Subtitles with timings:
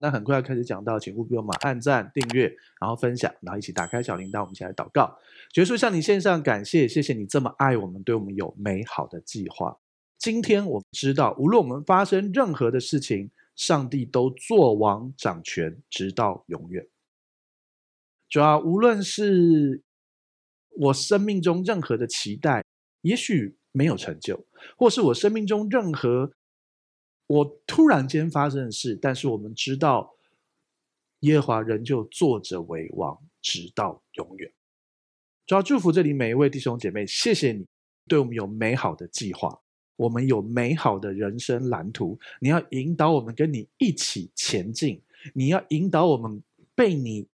[0.00, 2.44] 那很快要开始讲到，请务必帮我们按赞、订阅，
[2.80, 5.18] 然后分享，然后一起打开小铃铛，我们一起来祷告。
[5.52, 9.78] 结束向你献上感谢，谢谢你这么爱我们，对我们有美好的计划。
[10.18, 16.86] 今天我知道，无论我们发生任何的事情，上帝都作王掌权，直到永远。
[18.28, 19.82] 主要无论是
[20.76, 22.64] 我生命中任何的期待，
[23.00, 24.46] 也许没有成就，
[24.76, 26.32] 或是我生命中任何
[27.28, 30.16] 我突然间发生的事，但是我们知道，
[31.20, 34.52] 耶和华仍旧坐着为王，直到永远。
[35.46, 37.66] 主要祝福这里每一位弟兄姐妹，谢谢你
[38.06, 39.60] 对我们有美好的计划，
[39.96, 42.18] 我们有美好的人生蓝图。
[42.40, 45.02] 你要引导我们跟你一起前进，
[45.34, 46.42] 你要引导我们
[46.74, 47.28] 被你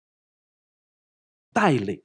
[1.54, 2.02] 带领。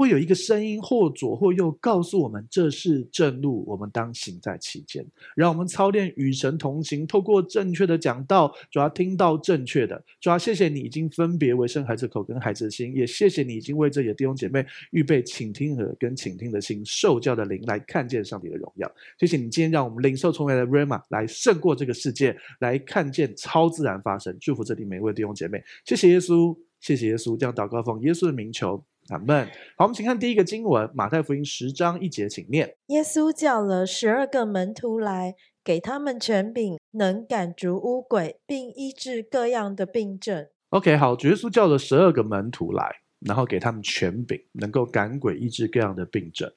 [0.00, 5.04] 会有一个声音，或左或右，告诉我们这是正路，我们当行在其间。
[5.36, 10.02] 让我们操练与神同行，透过正确的讲道，主要听到正确的。
[10.18, 18.90] 主要谢谢你已经分别为生孩子口跟孩子的心，也谢谢你已经为这些弟兄姐妹预备倾听和跟倾听的心，受教的灵来看见上帝的荣耀。
[19.18, 24.34] 谢谢你今天让我们领受从来的 Rhema 来胜过这个世界，来看见超自然发生。
[24.40, 28.82] 祝福这里每一位弟兄姐妹，谢谢耶稣，谢谢耶稣，这样祷告奉耶稣的名求。
[29.10, 29.44] 阿门。
[29.76, 32.76] 好，我们请看第一个经文，马太福音十章一节，请念。
[32.86, 40.46] 耶稣叫了十二个门徒来，给他们权柄，能赶逐污鬼，并医治各样的病症。
[40.68, 46.48] OK，好，主耶稣叫了十二个门徒来，然后给他们权柄，能够赶鬼、医治各样的病症。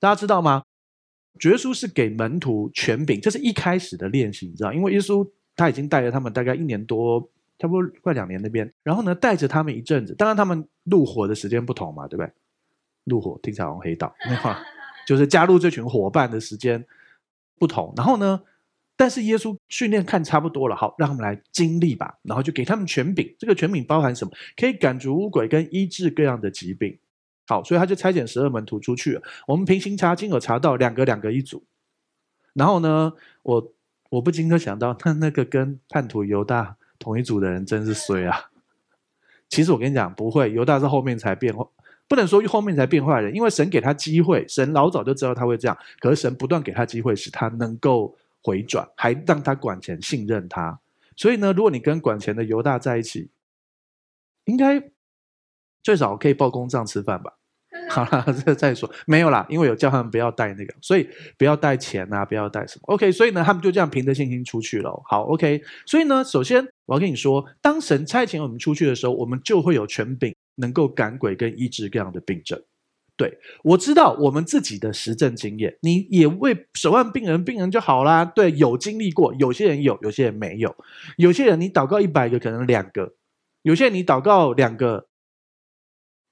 [0.00, 0.64] 大家知道吗？
[1.38, 5.24] 主耶稣是给门徒权柄，这是一开始的练习，你知道，因为耶稣
[5.54, 7.30] 他已经带着他们大概一年多。
[7.60, 10.14] 差不多快两年那边，然后呢，带着他们一阵子。
[10.14, 12.32] 当然，他们入伙的时间不同嘛，对不对？
[13.04, 14.58] 入伙听起来好像黑道，那话
[15.06, 16.82] 就是加入这群伙伴的时间
[17.58, 17.92] 不同。
[17.96, 18.40] 然后呢，
[18.96, 22.18] 但是耶稣训练看差不多了，好，让他们来经历吧。
[22.22, 24.30] 然后就给他们权柄，这个权柄包含什么？
[24.56, 26.98] 可以赶逐污鬼跟医治各样的疾病。
[27.46, 29.22] 好，所以他就差遣十二门徒出去了。
[29.46, 31.62] 我们平行查经有查到两个两个一组。
[32.54, 33.12] 然后呢，
[33.42, 33.72] 我
[34.08, 36.78] 我不禁就想到，那那个跟叛徒犹大。
[37.00, 38.50] 同一组的人真是衰啊！
[39.48, 41.66] 其实我跟你讲，不会，犹大是后面才变坏，
[42.06, 50.78] 不能说后面才变坏人，因为神给他机会，神老早就知道他会这样，可是神不断给他机会，使他能够回转，还让他管钱信任他。
[51.16, 53.30] 所以呢，如果你跟管钱的犹大在一起，
[54.44, 54.90] 应该
[55.82, 57.34] 最少可以报公账吃饭吧？
[57.90, 62.82] 好了， 这再说没有啦，因为有叫他们不要带那个，所以不要带钱啊，不要带什么。
[62.94, 65.02] OK，所以呢，他们就这样凭着信心出去了。
[65.06, 72.62] 好，OK，所以呢，首先我要跟你说，当神差遣我们出去的时候，我们就会有权柄，能够赶鬼跟医治各样的病症。
[73.16, 78.24] 对，我知道我们自己的实证经验，你也为手腕病人，病人就好啦。
[78.24, 80.74] 对，有经历过，有些人有，有些人没有，
[81.16, 83.14] 有些人你祷告一百个，可能两个；
[83.62, 85.09] 有些人你祷告两个。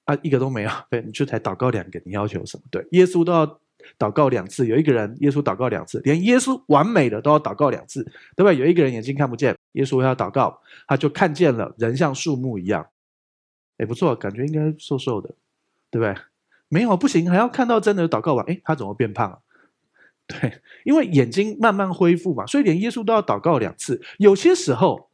[0.09, 0.71] 啊，一个都没有。
[0.89, 2.63] 对，你就才祷告两个，你要求什么？
[2.71, 3.45] 对，耶稣都要
[3.99, 4.65] 祷告两次。
[4.65, 8.03] 有一个人，耶稣祷告两次，连耶稣完美的都要祷告两次，
[8.35, 8.57] 对不对？
[8.57, 12.87] 有一个人眼睛看不见，耶稣要祷告，他就看见了，人像树木一样。
[13.77, 15.29] 哎，不错，感觉应该瘦瘦的，
[15.91, 16.15] 对不对？
[16.69, 19.39] 没有，不行，还要看到真的祷告完，哎，他怎么变胖了？
[20.27, 24.01] 对，因为眼睛慢慢恢复嘛，所以连耶稣都要祷告两次。
[24.17, 25.11] 有些时候，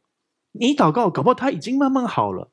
[0.52, 2.50] 你祷告，搞不好他已经慢慢好了。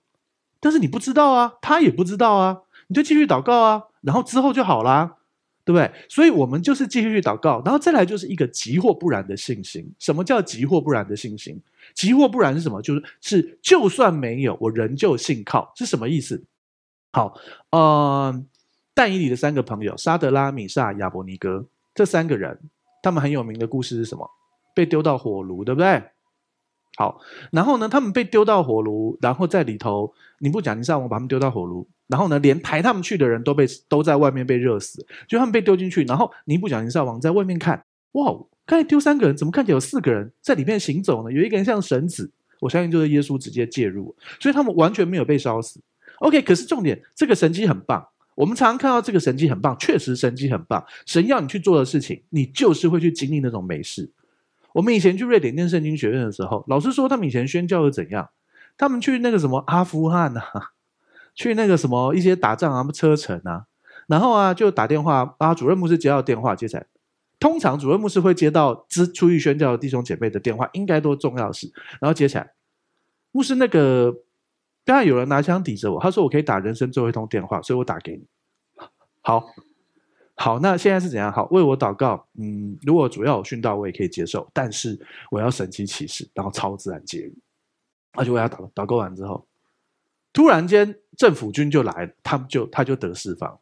[0.63, 5.18] 但是你不知道啊，他也不知道啊，你就继续祷告啊，然后之后就好啦，
[5.66, 5.91] 对不对？
[6.07, 9.85] 所以我们就是继续去祷告，然后再来就是一个急或不然的信心。
[10.00, 11.62] 什么叫急或不然的信心？
[11.94, 12.81] 急或不然是什么？
[12.81, 16.41] 就是是就算没有，我仍旧信靠，是什么意思？
[17.12, 17.38] 好，
[17.72, 18.44] 呃，
[18.94, 22.57] 但以理的三个朋友沙德拉、米萨、亚伯尼歌这三个人，
[23.01, 24.30] 他们很有名的故事是什么？
[24.74, 26.01] 被丢到火炉，对不对？
[26.95, 27.19] 好，
[27.51, 38.31] 然后呢，他们被丢到火炉，然后在里头，尼布甲尼撒王把他们丢到火炉，然后呢，连抬他们去的人都被都在外面被热死，就他们被丢进去，然后尼布甲尼撒王在外面看，哇，
[38.65, 41.33] 刚才丢三个人，怎么看起来有四个人在里面行走呢？
[41.33, 45.81] 有一个人像神子，我相信就是耶稣直接介入，所以他们完全没有被烧死。
[46.19, 54.07] OK，可是重点，这个神迹很棒，我们常常看到这个神迹很棒，确实神迹很棒，神要你去做的事情，你就是会去经历那种美事。
[54.73, 58.29] 我们以前去瑞典念圣经学院的时候，老师说他们以前宣教是怎样？
[58.77, 60.43] 他们去那个什么阿富汗啊，
[61.35, 63.67] 去那个什么一些打仗啊、车臣啊，
[64.07, 66.85] 然后啊就打电话啊，主任牧师接到电话接起来。
[67.39, 71.71] 通常主任牧师会接到之出去宣教的弟兄姐妹的电话，应该都重要事，
[72.01, 72.53] 然后接起来。
[73.31, 74.13] 牧师那个
[74.85, 78.25] 刚才有人拿枪抵着我，他说我可以打人生最后一通电话，所以我打给你。
[79.21, 79.45] 好。
[80.44, 81.31] 好，那现在是怎样？
[81.31, 82.28] 好，为我祷告。
[82.38, 85.00] 嗯，如果主要有训道，我也可以接受，但是
[85.31, 87.34] 我要神奇启示，然后超自然介入。
[88.12, 89.48] 而且我要祷祷告完之后，
[90.34, 93.57] 突然间政府军就来，他们就他就得释放。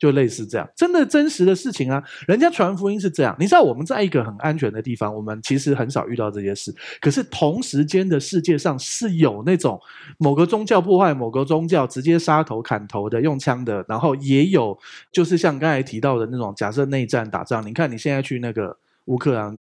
[0.00, 2.02] 就类似这样，真的真实的事情啊！
[2.26, 6.74] 人家传福音是这样，你知道我们在一个很安全的地方，我们其实很少遇到这些事。
[7.02, 9.78] 可是同时间的世界上是有那种
[10.16, 14.76] 某个宗教破坏某个宗教，直接杀头砍头的，用枪的，然后也有
[15.12, 18.74] 就是像刚才提到的那种，假设内战打仗，你看你现在去那个
[19.04, 19.54] 乌克兰、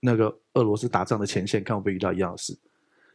[0.00, 2.54] 那个俄罗斯打仗的前线，看会不会遇到一样的事，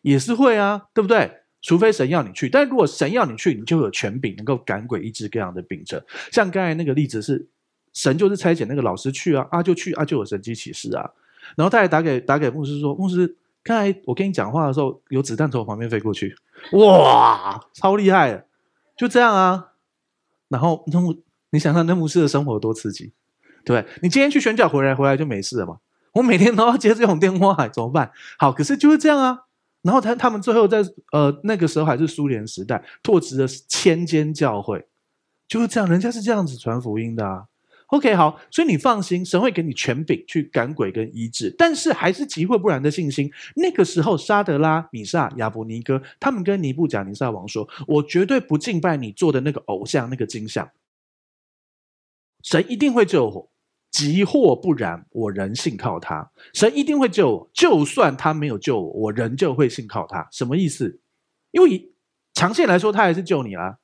[0.02, 1.41] 也是会啊，对不对？
[1.62, 6.02] 除非神要你去，但如果神要你去，你就有权柄，能够赶鬼、医治各样的病症。
[6.32, 7.48] 像刚才那个例子是，
[7.94, 11.12] 神就是差遣那个老师去啊，啊就去啊就有神迹启示啊。
[11.56, 16.36] 然后他还打给打给牧师说，牧师，刚才我跟你讲话的时候，有子弹从我旁边飞过去，
[16.72, 18.46] 哇，超厉害的，
[18.98, 19.70] 就这样啊。
[20.48, 21.16] 然后那牧，
[21.52, 23.12] 你想想那牧师的生活有多刺激，
[23.64, 25.78] 对，你今天去宣教回来，回来就没事了嘛。
[26.14, 28.12] 我每天都要接这种电话，怎么办？
[28.38, 29.44] 好，可是就是这样啊。
[29.82, 34.86] 然后他他们最后在呃那个时候还是苏联时代，拓殖了千间教会，
[35.48, 37.46] 就是这样，人家是这样子传福音的啊。
[37.88, 43.30] OK，好，所以你放心，神会给你权柄去赶鬼跟医治，但是还是急或不然的信心。
[43.58, 50.72] 那个时候，沙德拉、米萨、亚伯尼歌，他们跟尼布甲尼撒王说：“我绝对不敬拜你做的那个偶像，那个金像，
[52.42, 53.51] 神一定会救我。”
[53.92, 56.32] 即或不然，我仍信靠他。
[56.54, 60.28] 神一定会救我，就算他没有救我，我仍旧会信靠他。
[60.32, 61.02] 什么意思？
[61.52, 61.94] 因为
[62.34, 63.78] 长线来说，他还是救你啊。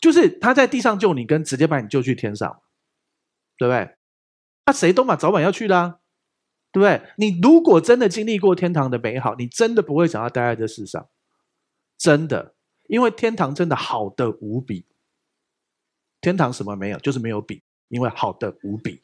[0.00, 2.62] 就是他在地上救你，跟直接把你救去天上，
[3.56, 3.96] 对不对？
[4.66, 6.00] 那谁都嘛早晚要去的啊，
[6.72, 7.02] 对不对？
[7.18, 11.08] 你如果真的经历过天堂的美好，你真的不会想要待在这世上，
[11.98, 12.54] 真的，
[12.88, 14.86] 因为天堂真的好的无比。
[16.20, 16.98] 天堂什么没有？
[16.98, 17.62] 就是没有比。
[17.90, 19.00] 因为好的无比，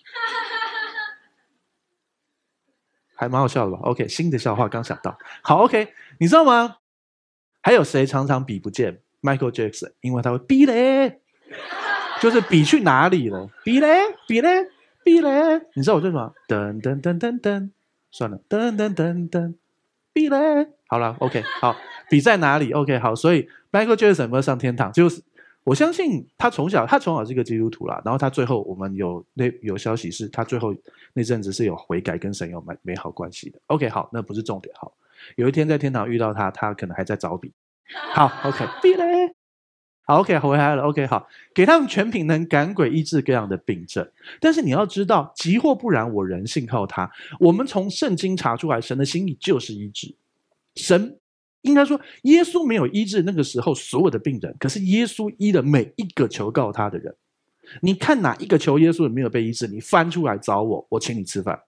[3.14, 5.16] 还蛮好笑的吧？OK，新的笑话刚想到。
[5.42, 6.78] 好，OK，你知道吗？
[7.62, 11.20] 还有谁常常比不见？Michael Jackson，因为他会比嘞，
[12.22, 13.50] 就是比去哪里了？
[13.64, 13.88] 比嘞，
[14.28, 14.68] 比嘞，
[15.04, 15.60] 比嘞。
[15.74, 16.32] 你知道我在什么？
[16.48, 17.70] 噔噔噔噔噔，
[18.10, 19.54] 算了，噔噔噔噔，
[20.12, 20.68] 比嘞。
[20.86, 21.74] 好了，OK，好，
[22.08, 24.92] 比在哪里？OK，好，所以 Michael Jackson 有没有上天堂？
[24.92, 25.22] 就是。
[25.66, 28.00] 我相信他从小，他从小是一个基督徒啦。
[28.04, 30.72] 然后他最后，我们有那有消息是他最后
[31.12, 33.58] 那阵子是有悔改，跟神有美美好关系的。
[33.66, 34.72] OK，好，那不是重点。
[34.78, 34.92] 好，
[35.34, 37.52] 有一天在天堂遇到他，他可能还在找笔。
[38.14, 39.34] 好，OK，笔嘞。
[40.04, 40.84] 好，OK，回来了。
[40.84, 44.08] OK，好，给他们全品能赶鬼医治各样的病症。
[44.40, 47.10] 但是你要知道，急或不然，我仍信靠他。
[47.40, 50.14] 我们从圣经查出来，神的心意就是医治。
[50.76, 51.18] 神。
[51.66, 57.14] 应该说，耶稣没有医治那个时候所有的病人，可是耶稣医了每一个求告他的人。
[57.82, 59.66] 你看哪一个求耶稣的没有被医治？
[59.66, 61.60] 你翻出来找我，我请你吃饭。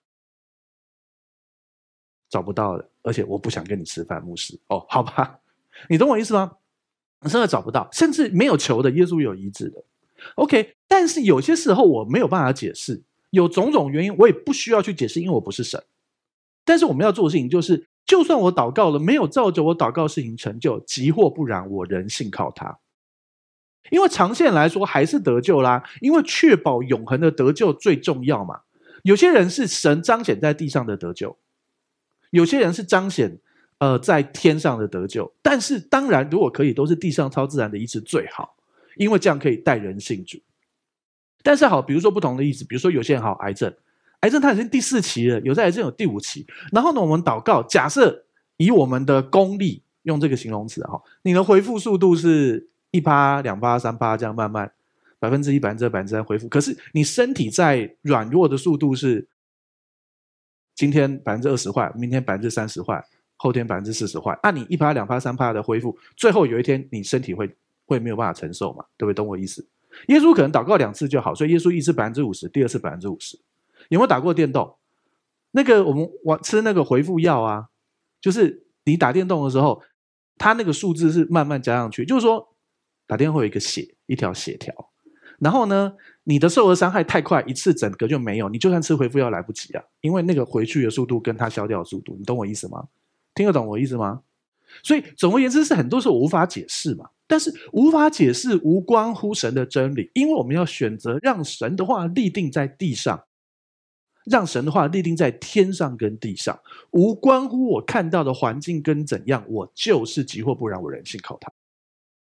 [2.31, 4.59] 找不到的，而且我不想跟你吃饭，牧师。
[4.69, 5.41] 哦，好吧，
[5.89, 6.53] 你懂我意思吗？
[7.23, 9.83] 真的找不到，甚至没有求的，耶稣有医治的。
[10.37, 15.83] OK，但是有些时候我没有办法解释，有种种原因，我也不需要去解释，因为我不是神。
[16.65, 17.89] 但是我们要做的事情就是。
[18.09, 22.79] 就算我祷告了，没有照着我祷告事情成就，即或不然，我仍信靠他。
[23.91, 28.63] 因为长线来说还是得救啦，因为确保永恒的得救最重要嘛。
[29.03, 31.37] 有些人是神彰显在地上的得救，
[32.31, 33.39] 有些人是彰显
[33.77, 35.31] 呃在天上的得救。
[35.43, 38.57] 但是当然，如果可以，都是地上超自然的医治最好，
[38.97, 40.39] 因为这样可以带人信主。
[41.43, 43.71] 但是好，比如说不同的意思，比如说有些人好癌症。
[44.21, 46.47] 癌症它已经第四期了，有在癌症有第五期。
[46.73, 48.25] 然后呢，我们祷告，假设
[48.57, 54.73] 以我们的功力用这个形容词哈，你的恢复速度是一趴、两趴、三趴这样慢慢
[55.19, 56.49] 百分之一、百分之二、百分之三恢复。
[56.49, 59.29] 可是你身体在软弱的速度是
[60.75, 63.05] 今天百分之二十坏，明天百分之三十坏，
[63.37, 64.39] 后天百分之四十坏。
[64.43, 67.49] 那你一趴、两趴、三趴的恢复，最后有一天你身体会
[67.87, 68.85] 会没有办法承受嘛？
[68.97, 69.15] 对不对？
[69.15, 69.65] 懂我意思？
[70.09, 73.39] 耶稣可能祷告两次就好，所以耶稣一次百分之五十，第二次百分之五十。
[73.89, 74.77] 有没有打过电动？
[75.51, 77.69] 那个我们玩吃那个回复药啊，
[78.21, 79.83] 就是你打电动的时候，
[80.37, 82.05] 它那个数字是慢慢加上去。
[82.05, 82.55] 就是说，
[83.07, 84.75] 打电话会有一个血一条血条，
[85.39, 88.49] 然后呢，你的受的伤害太快，一次整个就没有。
[88.51, 92.89] 你就算吃回复药来不及啊，因为那个回去的速度跟它消掉的速度，你懂我意思吗？
[93.35, 94.21] 听得懂我意思吗？
[94.83, 97.09] 所以总而言之，是很多时候无法解释嘛。
[97.27, 103.25] 但是无法解释无关乎神的真理，因为我们要选择让神的话立定在地上。
[104.31, 106.59] 让神的话立定在天上跟地上，
[106.91, 111.53] 无关乎我看到的环境跟怎样，我就是急或不然，我仍信靠他，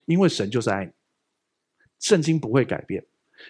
[0.06, 0.92] 因为神就是爱你。
[2.00, 3.06] 圣经不会改变，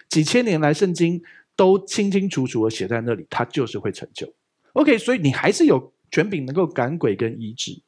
[0.08, 1.20] 几千年来圣经
[1.56, 4.32] 都清清楚楚的写在那里，它就是会成就。
[4.74, 7.82] OK，所以你还是有权柄能够赶鬼跟医治，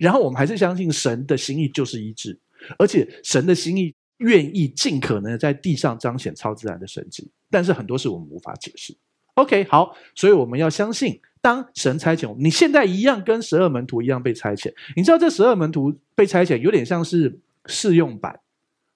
[0.00, 2.40] 然后我们还是相信神的心意就是医治，
[2.78, 8.96] 而且神的心意愿意尽可能在地上彰显超自然的神迹，但是很多事我们无法解释。
[9.38, 14.72] OK，好，所以我们要相信，当神差遣我们，你现在一样跟十二门徒一样被差遣。
[14.96, 18.40] 你知道这十二门徒被差遣有点像是试用版，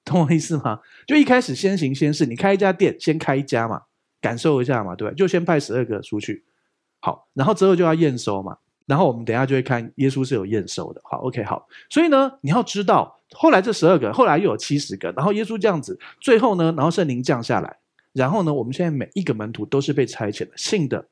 [0.05, 0.81] 懂我意思吗？
[1.07, 3.83] 就一开始先行先试，你开一家店，先开一家嘛，
[4.21, 5.15] 感受一下嘛，对吧？
[5.15, 6.43] 就先派十二个出去，
[6.99, 8.59] 好，然后之后就要验收嘛。
[8.87, 11.69] 然后我们等下就会看耶稣是有验收的，好，OK，好。
[11.89, 17.77] 所以呢，你要知道，后来这十二个，后来又有七十个，然后耶稣这样子，最后呢，然后圣灵降下来，
[18.13, 21.09] 然后呢，我们现在每一个门徒都是被差遣的，信的，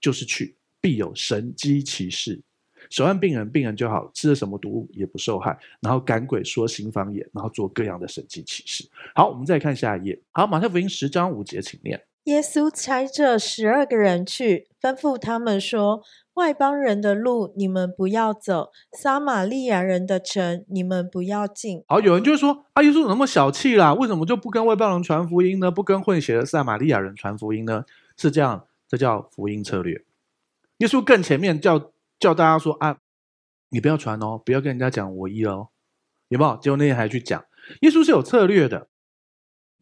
[0.00, 2.40] 就是去，必有神迹奇事，
[2.88, 8.88] 手按病人，病人就好，吃了什么毒物也不受害，然后赶鬼，说新方言，然后做各样的神迹奇事。
[9.14, 10.20] 好，我们再看下一页。
[10.32, 12.02] 好，马太福音十章五节，请念。
[12.24, 16.02] 耶稣差这十二个人去，吩咐他们说。
[16.38, 21.82] 外邦人的路你们不要走，撒玛利亚人的城你们不要进。
[21.88, 23.92] 好，有人就会说：啊，耶稣怎么那么小气啦？
[23.92, 25.68] 为什么就不跟外邦人传福音呢？
[25.68, 27.84] 不跟混血的撒玛利亚人传福音呢？
[28.16, 30.04] 是这样，这叫福音策略。
[30.76, 31.90] 耶稣更前面叫
[32.20, 32.98] 叫大家说：啊，
[33.70, 35.70] 你不要传哦，不要跟人家讲我一哦，
[36.28, 36.56] 有没有？
[36.58, 37.44] 结果那天还去讲，
[37.80, 38.86] 耶稣是有策略的。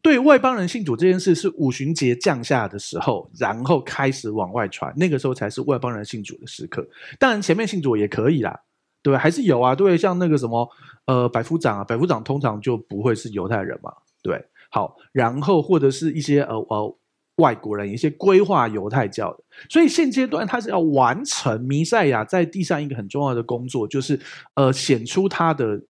[0.07, 6.87] 对外邦人信主这件事是五旬节降下的时候，然后开始往外传，那个时候才是外邦人信主的时刻。
[7.19, 8.57] 当然前面信主也可以啦，
[9.03, 9.19] 对吧？
[9.19, 10.65] 还是有啊，对，像那个什么，
[11.07, 13.91] 呃，百夫长啊，百夫长通常就不会是犹太人嘛，
[14.23, 14.41] 对。
[14.71, 16.97] 好，然后或者是一些呃呃
[17.35, 19.43] 外国人，一些归化犹太教的。
[19.69, 24.17] 所以现阶段他是要完成弥赛亚在地上一个很重要的工作，就是
[24.53, 25.81] 呃显出他的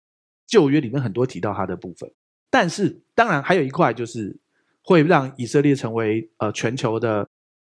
[0.47, 2.11] 旧约里面很多提到他的部分。
[2.51, 4.37] 但是，当然还有一块就是
[4.83, 7.29] 会让以色列成为呃全球的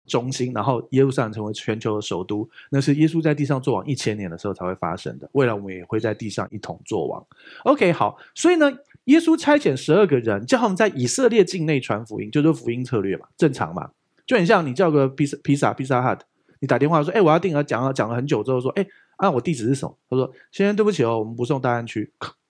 [0.06, 5.28] 中心，然后耶路撒冷成为全球的首都，那是耶稣在地上作王一千年的时候才会发生的。
[5.32, 7.24] 未来我们也会在地上一同作王。
[7.64, 8.72] OK，好，所以呢，
[9.04, 13.90] 耶稣差遣十二个人，叫他们在以色列境内传福音，就是福音策略嘛，正常嘛，
[14.26, 16.18] 就很像你叫个披萨披萨披萨 hut，
[16.60, 18.84] 你打电话说，哎，我要订了，讲了讲了很久之后说，哎，
[19.16, 19.96] 啊，我地址是什么？
[20.10, 22.10] 他说，先生对不起哦，我们不送大安区。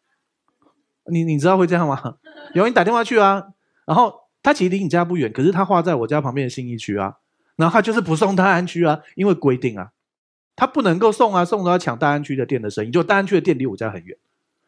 [1.10, 2.16] 你你知道会这样吗？
[2.54, 3.48] 有人打电话去啊，
[3.84, 7.18] 然后他其实离你家不远，可是他画在我家旁边的信义区啊，
[7.56, 9.92] 然后他就是不送大安区啊，因为规定啊，
[10.54, 14.16] 他不能够送啊，送都要抢大安区的店的生意，就大安区的店离我家很远，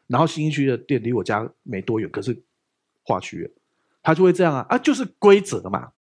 [0.07, 2.41] 然后新一区的店离我家没多远，可是
[3.03, 3.51] 划区，
[4.03, 5.91] 他就会这样啊，啊，就是规则嘛，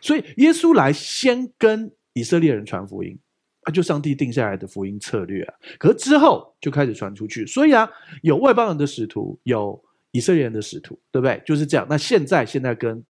[0.00, 3.18] 所以耶稣来先跟以色列人传福音。
[3.64, 7.90] 啊，就上帝定下来的福音策略啊，可是之后就开始传出去，所以啊，
[8.22, 11.42] 有外邦人的使徒，有以色列人的使徒，对不对？
[11.44, 11.86] 就是这样。
[11.90, 13.04] 那现在现在跟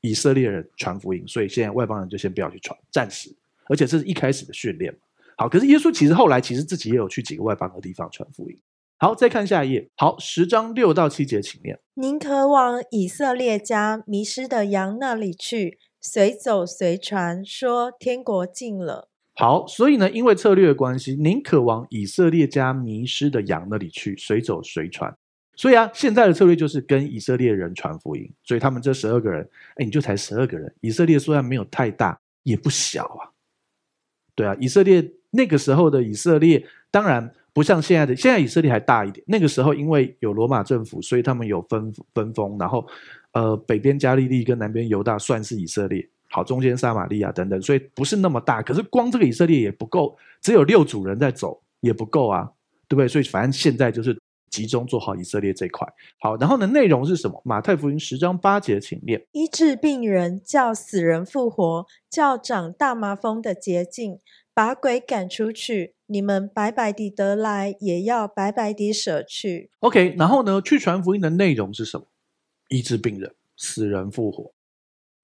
[0.00, 3.34] 以色列人传福音，所以现在外邦人就先不要去传，暂时。
[3.66, 4.94] 而且这是一开始的训练。
[5.38, 8.58] 好，可是耶稣其实后来其实自己也有去几个外邦的地方传福音。
[8.98, 9.88] 好，再看下一页。
[9.96, 11.78] 好，十章六到七节，请念。
[11.94, 19.08] 宁可往以色列家迷失的羊那里去，随走随传，说天国近了。
[19.36, 25.12] 好，所以呢，因为策略的关系，宁可往以色列家迷失的羊那里去，随走随传。
[25.56, 28.30] 所以啊，现在的策略就是跟以色列人传福音。
[28.44, 30.72] 所以他们这十二个人，哎，你就才十二个人。
[30.80, 33.30] 以色列虽然没有太大，也不小啊。
[34.36, 39.24] 对啊，以色列那个时候的以色列，当然不像现在的，现在以色列还大一点。
[39.28, 42.86] 那个时候因为有罗马政府，所以他们有分分封，然后
[43.32, 46.08] 呃，北边加利利跟南边犹大算是以色列。
[46.34, 48.60] 好，中间撒玛利亚等等，所以不是那么大。
[48.60, 52.50] 可是光这个以色列也不够，只有六组人在走也不够啊，
[52.88, 53.06] 对不对？
[53.06, 55.86] 所以反正现在就是集中做好以色列这块。
[56.18, 57.40] 好，然后呢，内容是什么？
[57.44, 64.18] 马太福音十章八节，请念：医治病人，叫死人复活，叫长大麻风的洁净，
[64.52, 65.94] 把鬼赶出去。
[66.06, 69.70] 你们白白地得来，也要白白地舍去。
[69.78, 72.08] OK，然后呢，去传福音的内容是什么？
[72.70, 74.52] 医治病人，死人复活。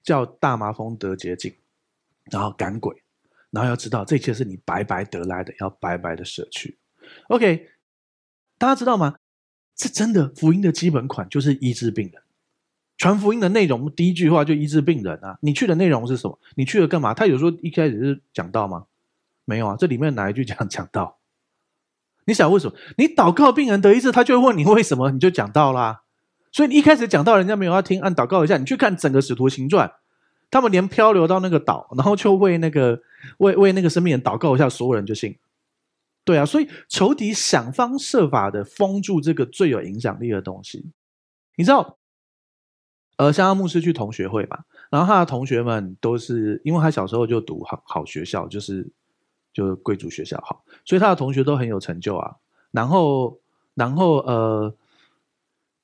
[0.02, 1.54] 叫大麻风得洁净，
[2.30, 3.02] 然后赶鬼，
[3.50, 6.78] 然后要知道这一切是你白白得来的，要白白的舍去。
[7.28, 7.68] OK，
[8.58, 9.16] 大家知道吗？
[9.74, 12.22] 这真的福音的基本款就是医治病人。
[12.98, 15.38] 传福音的内容第一句话就医治病人啊。
[15.40, 16.38] 你去的内容是什么？
[16.54, 17.14] 你去了干嘛？
[17.14, 18.84] 他有说一开始是讲道吗？
[19.46, 21.18] 没有啊，这里面哪一句讲讲道？
[22.26, 22.76] 你想为什么？
[22.98, 26.02] 你祷告病人得医治，他就会问你为什么，你就讲道啦。
[26.52, 29.90] 所以你一开始讲到人家没有要听，按祷告一下，你去看整个使徒行传，
[30.50, 33.00] 他们连漂流到那个岛，然后就为那个
[33.38, 35.36] 为为那个生命人祷告一下，所有人就信。
[36.24, 40.84] 对啊，所以仇敌想方设法的封住这个最有影响力的东西。
[41.56, 41.96] 你知道，
[43.16, 44.58] 呃，香香牧师去同学会嘛，
[44.90, 48.90] 然后他的同学们都是因为他小时候就读好好学校，就是
[49.52, 52.36] 就是贵族学校好，所以他的同学都很有成就啊。
[52.70, 53.38] 然后，
[53.74, 54.72] 然后呃，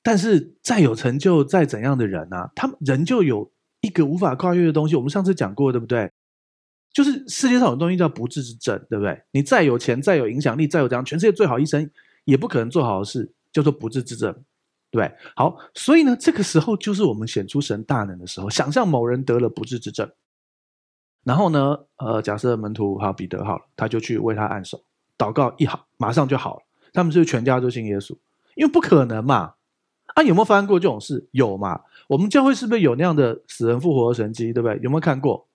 [0.07, 4.95] 但是再有成就、再怎样的人啊，他们仍旧有一个无法跨越的东西。
[4.95, 6.09] 我们上次讲过，对不对？
[6.93, 9.21] 就是世界上有东西叫不治之症，对不对？
[9.31, 11.91] 你再有钱、再有影响力、再有这样，全世界最好医生
[12.23, 14.33] 也不可能做好的事，叫做不治之症，
[14.89, 18.49] 对，好，所以呢，这个时候就是我们显出神大能的时候。
[18.49, 20.09] 想象某人得了不治之症，
[21.25, 24.81] 然后呢，呃，假设门徒好彼得好了，他就去为他按手，
[25.17, 26.61] 祷告一好，马上就好了。
[26.93, 28.17] 他们是全家都信耶稣？
[28.55, 29.55] 因为不可能嘛。
[30.17, 31.23] 啊，有没有发生过这种事？
[31.29, 31.79] 有嘛？
[32.07, 34.51] 我们教会是不是有那样的死人复活的神迹？
[34.51, 34.79] 对不对？
[34.81, 35.45] 有没有看过？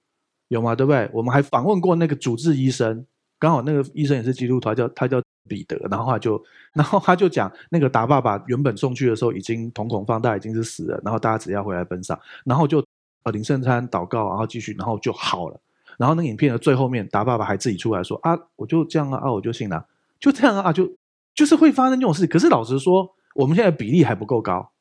[0.46, 0.72] 有嘛？
[0.72, 1.10] 对不对？
[1.12, 3.04] 我们还访问过那个主治医生，
[3.40, 6.40] 刚好那个医生也是基督徒，他叫他叫彼得，然后他就，
[6.74, 12.78] 然后他就讲，那个达爸爸原本送去的时候已经瞳孔放大，已经是死了，然后大家只要回来奔丧，然后就
[13.24, 15.58] 呃领圣餐祷告，然后继续，然后就好了。
[15.98, 19.84] 然后那影片的最后面，达爸爸还自己出来说啊，我就这样啊，啊我就信了，
[20.20, 20.88] 就这样啊，就
[21.34, 22.28] 就是会发生这种事。
[22.28, 24.72] 可是老实说，我们现在比例还不够高，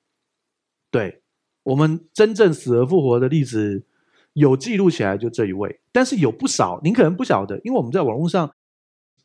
[0.90, 1.22] 对，
[1.64, 3.86] 我们真正死而复活的例子。
[4.34, 8.50] 有记录起来就这一位，但是有不少，您可能不晓得，因为我们在网络上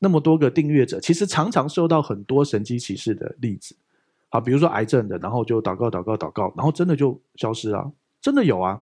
[0.01, 3.77] 那么多个订阅者，其实常常收到很多神迹启示的例子。
[4.31, 8.81] 好，比如说癌症的，然后就祷告祷告祷告，然后真的就消失了，真的有啊。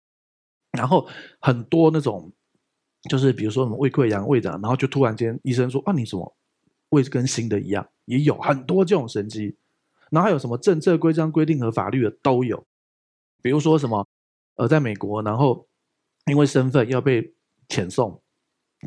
[0.74, 1.08] 然后
[1.40, 2.32] 很多那种，
[3.10, 6.38] 就是比如说什么胃溃疡、胃的，然后就突然间医生说啊，你什么
[6.90, 9.56] 胃跟新的一样，也有很多这种神迹。
[10.12, 12.64] 然后还有什么政策规章规定和法律的都有，
[13.42, 14.08] 比如说什么
[14.58, 15.68] 呃，在美国，然后。
[16.28, 17.34] 因为身份要被
[17.68, 18.22] 遣送，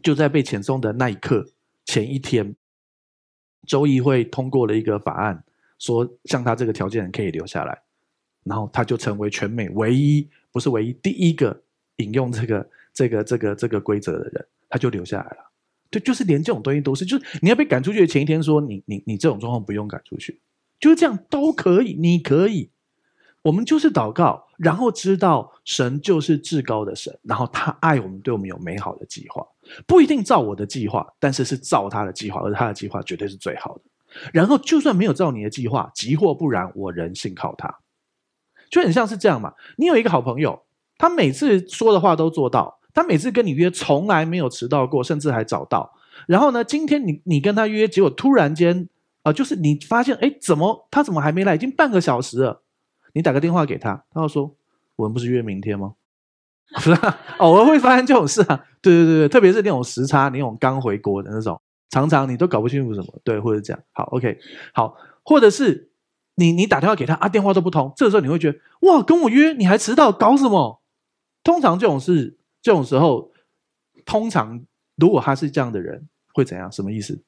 [0.04, 1.44] 就在被遣送的那一刻
[1.84, 2.54] 前一天，
[3.66, 5.44] 州议会通过了一个法案，
[5.76, 7.82] 说像他这个条件可以留下来，
[8.44, 11.60] 然后他就成为全美唯一，不是唯一，第一个
[11.96, 15.50] 引用这个这个这个这个规则的人，他就留下来了。
[15.90, 20.40] 对，就是连这种东西都是，就是你要被赶出去的前一天说你你你这种状况不用赶出去，
[20.84, 22.68] 就是这样都可以，你可以。
[23.40, 29.42] 我们就是祷告，然后知道神就是至高的神，然后他爱我们，对我们有美好的计划，
[29.86, 33.80] 不一定照我的计划，但是是照他的计划，而他的计划绝对是最好的。
[34.30, 37.78] 然后就算没有照你的计划，即或不然，我仍信靠他，
[38.70, 39.54] 就很像是这样嘛。
[39.78, 40.64] 你有一个好朋友，
[40.98, 45.94] 他每次说的话都做到，他每次跟你约从来没有迟到过，甚至还早到。
[46.26, 48.86] 然后呢，今天你你跟他约，结果突然间
[49.24, 51.54] 啊、就是你发现，哎，怎么他怎么还没来？
[51.54, 52.62] 已经半个小时了。
[53.14, 54.54] 你打个电话给他，他会说
[54.96, 55.94] ：“我们不是约明天吗？”
[56.78, 58.66] 是啊，偶尔会发生这种事啊。
[58.82, 61.60] 对对对对，特别是那种时差，那种刚回国的那种，
[61.90, 63.20] 常常你都搞不清楚什么。
[63.24, 63.82] 对，或者这样。
[63.92, 64.38] 好，OK，
[64.72, 65.90] 好，或者是
[66.34, 67.92] 你你打电话给他啊，电话都不通。
[67.96, 70.82] 这个时候你会觉得哇，跟我约你还迟到，搞什么？
[71.42, 73.30] 通常这种事，这种时候，
[74.04, 74.64] 通常
[74.96, 76.70] 如果他是这样的人，会怎样？
[76.72, 77.22] 什么意思？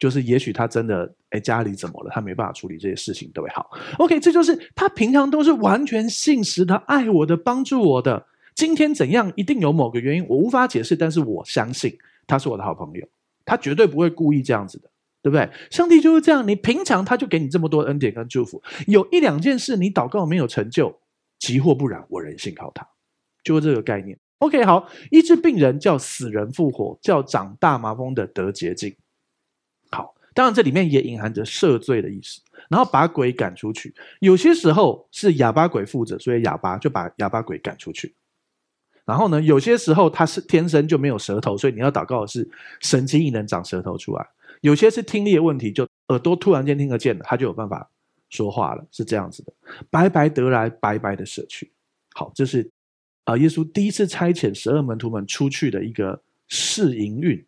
[0.00, 2.10] 就是也许他真的哎，家里怎么了？
[2.12, 3.54] 他没办法处理这些事情，对不对？
[3.54, 8.26] 好，OK，这就是他平常都是完全信实的、爱我的、帮助我的。
[8.56, 13.06] 今天怎样，一定有某个原因，我无法解释，但是我相信他是我的好朋友，
[13.44, 14.90] 他绝对不会故意这样子的，
[15.22, 15.48] 对不对？
[15.70, 20.98] 上帝就是这样，你平常他就给你这么多恩典跟祝福，有一两件事你祷告没有成就，
[21.38, 22.86] 即或不然，我仍信靠他，
[23.44, 24.18] 就是这个概念。
[24.38, 28.94] OK，好，医治病人叫死人复活，叫长大麻风的得洁净。
[30.32, 33.92] 当然，这里面也隐含着赦罪的意思，然后把鬼赶出去。
[34.20, 38.14] 有些时候是哑巴鬼附着，所以哑巴就把哑巴鬼赶出去。
[39.04, 42.48] 然后呢，有些时候他是天生就没有舌头，所以你要祷告的是
[42.80, 44.24] 神迹异能长舌头出来。
[44.60, 47.90] 有些是听力的问题，就耳朵突然间听得见了，他就有办法
[48.28, 49.52] 说话了，是这样子的。
[49.90, 51.72] 白白得来，白白的舍去。
[52.14, 52.70] 好，这是
[53.24, 57.44] 啊，耶稣第一次差遣十二门徒们出去的一个试营运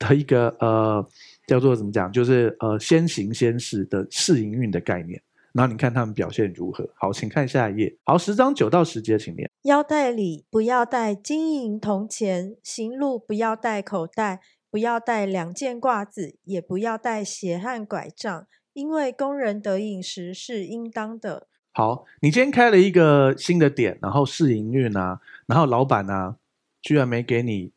[0.00, 1.08] 的一个呃。
[1.46, 2.10] 叫做怎么讲？
[2.10, 5.22] 就是呃，先行先试的试营运的概念。
[5.52, 6.86] 然后你看他们表现如何？
[6.96, 7.96] 好，请看下一页。
[8.04, 9.50] 好，十章九到十节，请念。
[9.62, 21.46] 腰带里不要带金银铜钱，行路不要带口袋，不要带两件褂子，也不要带鞋和拐杖，因为工人得饮食是应当的。
[21.72, 26.36] 好，你今天开了一个新的点，然后试营运啊，然后老板啊，
[26.82, 27.72] 居然没给你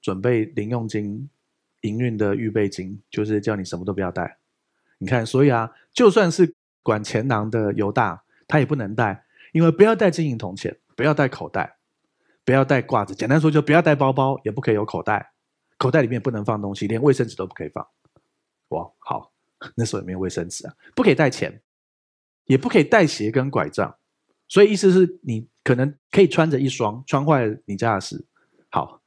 [0.00, 1.28] 准备零用金。
[1.84, 4.38] 营运的预备金就是叫你什么都不要带，
[4.98, 11.76] 你看，所以啊，就算是管钱囊的犹大，他也不能带，因为不要带金银铜钱，不要带口袋，
[12.44, 15.32] 不要带褂子，简单说就不要带包包，也不可以有口袋，
[15.76, 17.86] 口袋里面不能放东西，连卫生纸都不可以放。
[18.68, 19.32] 哇，好，
[19.76, 21.60] 那时候也没有卫生纸啊，不可以带钱，
[22.46, 23.96] 也不可以带鞋跟拐杖，
[24.48, 28.24] 所以意思是你可能可以穿着一双，穿坏了你家的事。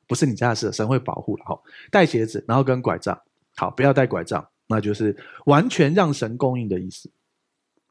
[0.08, 1.60] 不是你家的事，神会保护了哈。
[1.92, 3.20] 带鞋子，然后跟拐杖，
[3.56, 5.16] 好，不要带拐杖，那就是
[5.46, 7.10] 完全让神供应的意思。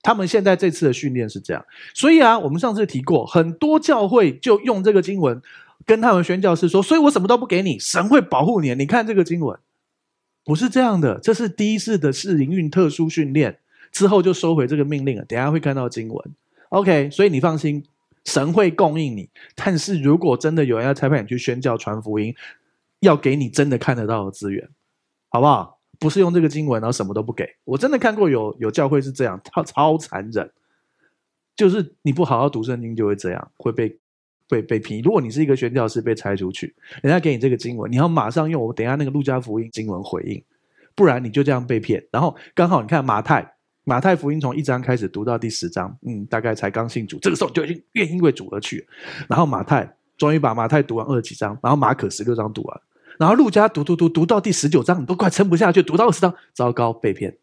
[0.03, 5.43] 他们现在这次的训练是这样，所以啊，我们上次提过，很多教会就用这个经文
[5.85, 8.73] 跟他们宣教士说，所以我什么都不给你，神会保护你。
[8.77, 9.59] 你看这个经文，
[10.45, 13.59] 不是这样的，这是第一次的试营运特殊训练
[13.91, 15.25] 之后就收回这个命令了。
[15.25, 16.35] 等下会看到经文
[16.69, 17.85] ，OK，所以你放心，
[18.27, 19.31] 神会供应你。
[19.55, 22.35] 但是如果真的有人要差派你去宣教传福音，
[23.01, 24.69] 要给你真的看得到的资源，
[25.31, 25.81] 好不好？
[25.99, 27.49] 不是用这个经文，然后什么都不给。
[27.65, 30.53] 我真的看过有有教会是这样，超超残忍，
[31.57, 33.99] 就是你不好好读圣经就会这样，会被
[34.47, 35.01] 被被批。
[35.01, 40.45] 如果你是一个宣教士被拆出去，人家给你这个经文，你要马上用我等一下那个路加福音经文回应，
[40.95, 42.07] 不然你就这样被骗。
[42.11, 43.56] 然后刚好你看马太
[43.89, 48.85] 马太福音从一章开始读到第十章，嗯，大概才刚信主，这个时候就已经愿意为主而去。
[49.29, 52.81] 然后马太终于把马太读完二十几章，然后马可十六章读完。
[53.17, 55.81] 然后路加读读读读到第十九章，你都快撑不下去。
[55.85, 57.39] 读到二十章，糟糕，被骗。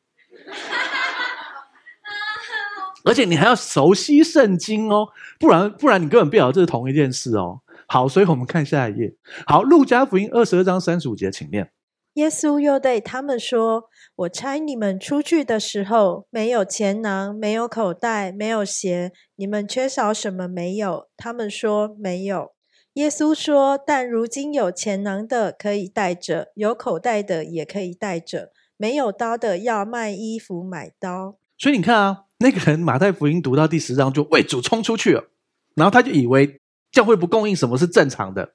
[3.05, 5.07] 而且你还要熟悉圣经哦，
[5.39, 7.61] 不然不然你根本不晓得这是同一件事哦。
[7.87, 9.15] 好，所以我们看下一页。
[9.47, 11.71] 好，路加福音二十二章三十五节，请念。
[12.15, 22.51] 耶稣又对他们说：“我猜你们出去的时候，没有钱囊，没有口袋，没有鞋，你们缺少什么没有？”他们说：“没有。”
[22.93, 35.31] 耶稣说：“但如今有钱囊的可以带着，有口袋的也可以带着，没有刀的要卖衣服买刀。”所以你看啊，那个人马太福音读到第十章就为主冲出去了，
[35.75, 38.53] 然后他就以为教会不供应什么是正常的。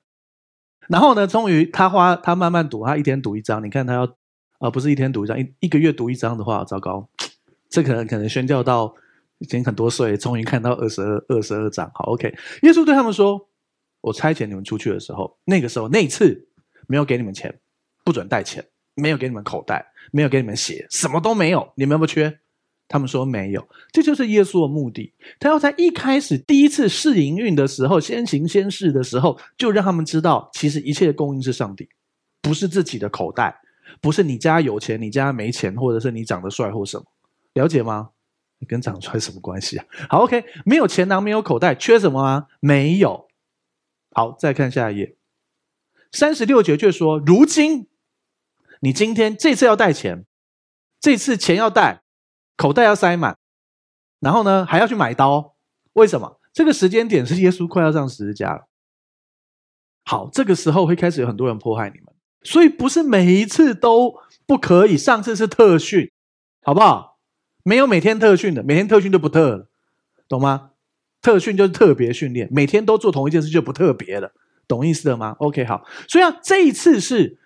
[0.88, 3.64] 然后呢，终于他花他慢慢读，他一天读一章。
[3.64, 4.06] 你看他要
[4.58, 7.08] 啊、不是一天读一章，一一个月读一章的话，糟糕，
[7.68, 8.94] 这可能可能宣教到
[9.38, 11.90] 已经很多岁，终于看到二十二二十二章。
[11.94, 12.28] 好，OK，
[12.62, 13.48] 耶稣对他们说。
[14.00, 16.46] 我差遣你们出去的时候，那个时候那一次
[16.86, 17.52] 没有给你们钱，
[18.04, 21.72] 不准带钱，没有给你们口袋，没有给你们鞋，什么都没有。
[21.74, 22.38] 你们不缺？
[22.86, 23.68] 他们说没有。
[23.90, 31.88] 这就是耶稣的目的，他要在一开始第一次试营运的时候，先行先试的时候，就让他们知道，其实一切的供应是上帝，
[32.40, 33.60] 不是自己的口袋，
[34.00, 37.04] 不是你家有钱，你家没钱，或者是你长得帅或什么，
[37.54, 38.10] 了解吗？
[38.60, 39.86] 你跟长得帅什么关系啊？
[40.08, 42.46] 好，OK，没有钱囊，没有口袋，缺什么吗？
[42.60, 43.28] 没有。
[44.12, 45.16] 好，再看下一页，
[46.10, 47.86] 三十六节却说：“如今
[48.80, 50.24] 你今天这次要带钱，
[50.98, 52.02] 这次钱要带，
[52.56, 53.38] 口袋要塞满，
[54.18, 55.54] 然后呢还要去买刀。
[55.92, 56.40] 为什么？
[56.52, 58.66] 这个时间点是耶稣快要上十字架了。
[60.04, 64.14] 好，这个时候会开始有很多人迫害你们，所以不是每一次都
[64.46, 64.96] 不可以。
[64.96, 66.10] 上次是特训，
[66.62, 67.18] 好不好？
[67.62, 69.68] 没有每天特训的，每天特训就不特了，
[70.28, 70.70] 懂吗？”
[71.20, 74.32] 特训就是特别训练，每天都做同一件事就不特别了，
[74.68, 77.38] 懂意思了吗？OK，好，所以啊，这一次是，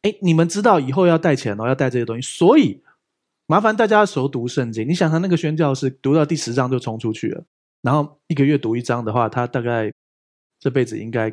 [0.00, 2.82] 哎，你们知道以后要带钱哦，要带这些东西，所以
[3.46, 4.88] 麻烦大家熟读圣经。
[4.88, 7.44] 你想想，那个宣教士读到第十章就冲出去了，
[7.82, 9.92] 然后一个月读一章的话，他大概
[10.58, 11.30] 这辈子应该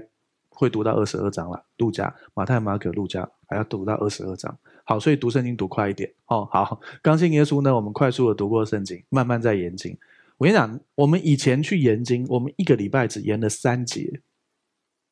[0.57, 1.63] 会读到二十二章了。
[1.77, 4.57] 路加、马太、马可、路加还要读到二十二章。
[4.83, 6.47] 好，所以读圣经读快一点哦。
[6.51, 9.97] 好，刚信耶稣呢，我们快速的读过圣经，慢慢在研经。
[10.37, 14.21] 我跟你讲，我们以前去研经，我们一个礼拜只研了三节，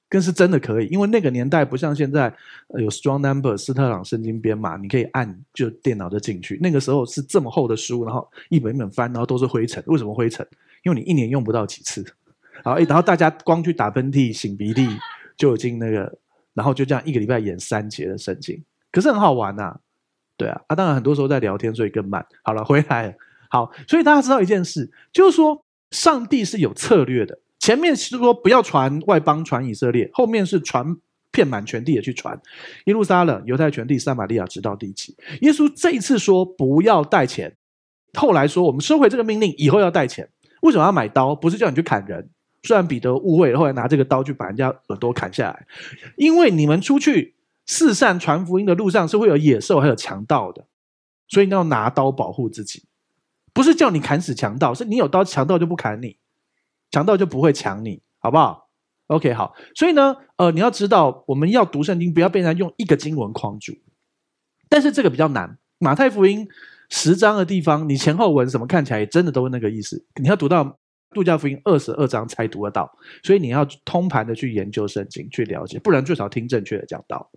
[0.07, 2.33] 更是真的可以，因为那个年代不像现在
[2.77, 6.57] 有 Strong Number、斯特朗圣经编码，你可以按就电脑就进去。
[6.61, 9.83] 那个时候是这么厚的书，然后一本一本翻，然后都是灰尘。
[9.87, 10.47] 为什么灰尘？
[10.83, 12.05] 因为你一年用不到几次。
[12.63, 14.87] 好，然后大家光去打喷嚏、擤鼻涕
[15.37, 16.17] 就已经那个，
[16.53, 19.79] 然后就这样一个礼拜演三节的圣经，可是很好玩呐、
[20.37, 22.25] 对啊，啊，当然很多时候在聊天，所以更慢。
[22.43, 23.15] 好了，回来。
[23.49, 27.39] 好，所以大家知道一件事，就是说上帝是有策略的。
[27.59, 30.95] 前面是说不要传外邦，传以色列；后面是传
[31.31, 32.39] 遍满全地也去传，
[32.85, 35.15] 耶路撒冷、犹太全地、撒玛利亚，直到地极。
[35.41, 37.55] 耶稣这一次说不要带钱，
[38.13, 40.29] 后来说我们收回这个命令，以后要带钱。
[40.61, 41.33] 为什么要买刀？
[41.35, 42.29] 不是叫你去砍人。
[42.65, 45.67] 虽然彼得误会，后来拿这个刀去把人家耳朵砍下来，
[46.17, 50.65] 因为你们出去四散传福音的路上是会有野兽还有强盗的，
[51.27, 52.83] 所以你要拿刀保护自己。
[53.53, 56.17] 不是叫你砍死强盗，是你有刀，强盗就不砍你，
[56.91, 58.69] 强盗就不会抢你，好不好
[59.07, 59.55] ？OK，好。
[59.75, 63.73] 所以呢，呃，你要知道，我们要读圣经，不要被人家用一个经文框住。
[64.67, 65.57] 但是这个比较难。
[65.77, 66.47] 马太福音
[66.89, 70.05] 十章的地方，你前后文什么看起来真的都是那个意思。
[70.21, 70.77] 你要读到
[71.15, 77.31] 路加福音二十二章才读得到，所以你要通盘的去研究圣经，去了解，不然最少听正确的讲道。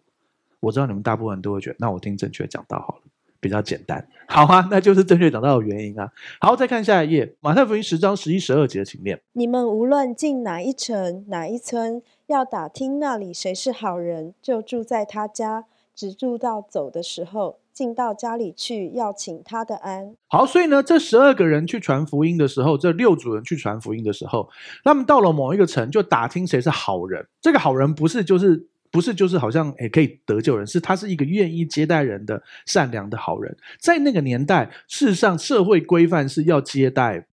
[0.60, 3.02] 我知道你们大部分人都会觉得，那我听正确的讲道好了。
[3.40, 6.10] 比较简单，好啊，那就是正确讲道的原因啊。
[6.40, 20.16] 好，再看下一页，马太福音十章十一、十二节，请念：你们无论进哪一城、哪一村，要打听那里谁是好人，就住在他家，只住到走的时候，进到家里去，要请他的安。
[20.26, 24.50] 好，所以呢，这十二个人去传福音的时候，这六组人去传福音的时候，
[24.82, 27.24] 他们到了某一个城，就打听谁是好人。
[27.40, 33.56] 这个好人不是就是不是就是好像诶可以得救人，是他是一个愿意接待人的善良的好人。
[33.78, 37.28] 在那个年代，事实上社会规范是要接待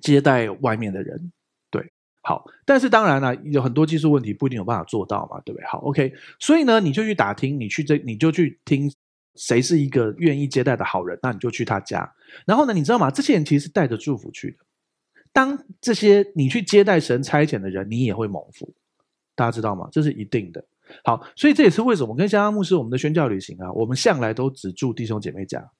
[0.00, 1.30] 接待外面的人。
[2.22, 5.66] 好，但是当然了，有很多技术问题不一定有办法做到嘛，对不对？
[5.68, 8.92] 好，OK，所以呢，你就去打听，你去这，你就去听
[9.36, 12.10] 谁是一个愿意接待的好人，那你就去他家。
[12.46, 13.10] 然后呢，你知道吗？
[13.10, 14.58] 这些人其实是带着祝福去的。
[15.32, 18.74] 当这些你去接待神差遣的人，你也会蒙福，
[19.34, 19.88] 大家知道吗？
[19.92, 20.64] 这是一定的。
[21.04, 25.70] 好，所以这也是为什么跟香香牧师我们的宣教旅行啊，我们向来都只住弟兄姐妹家，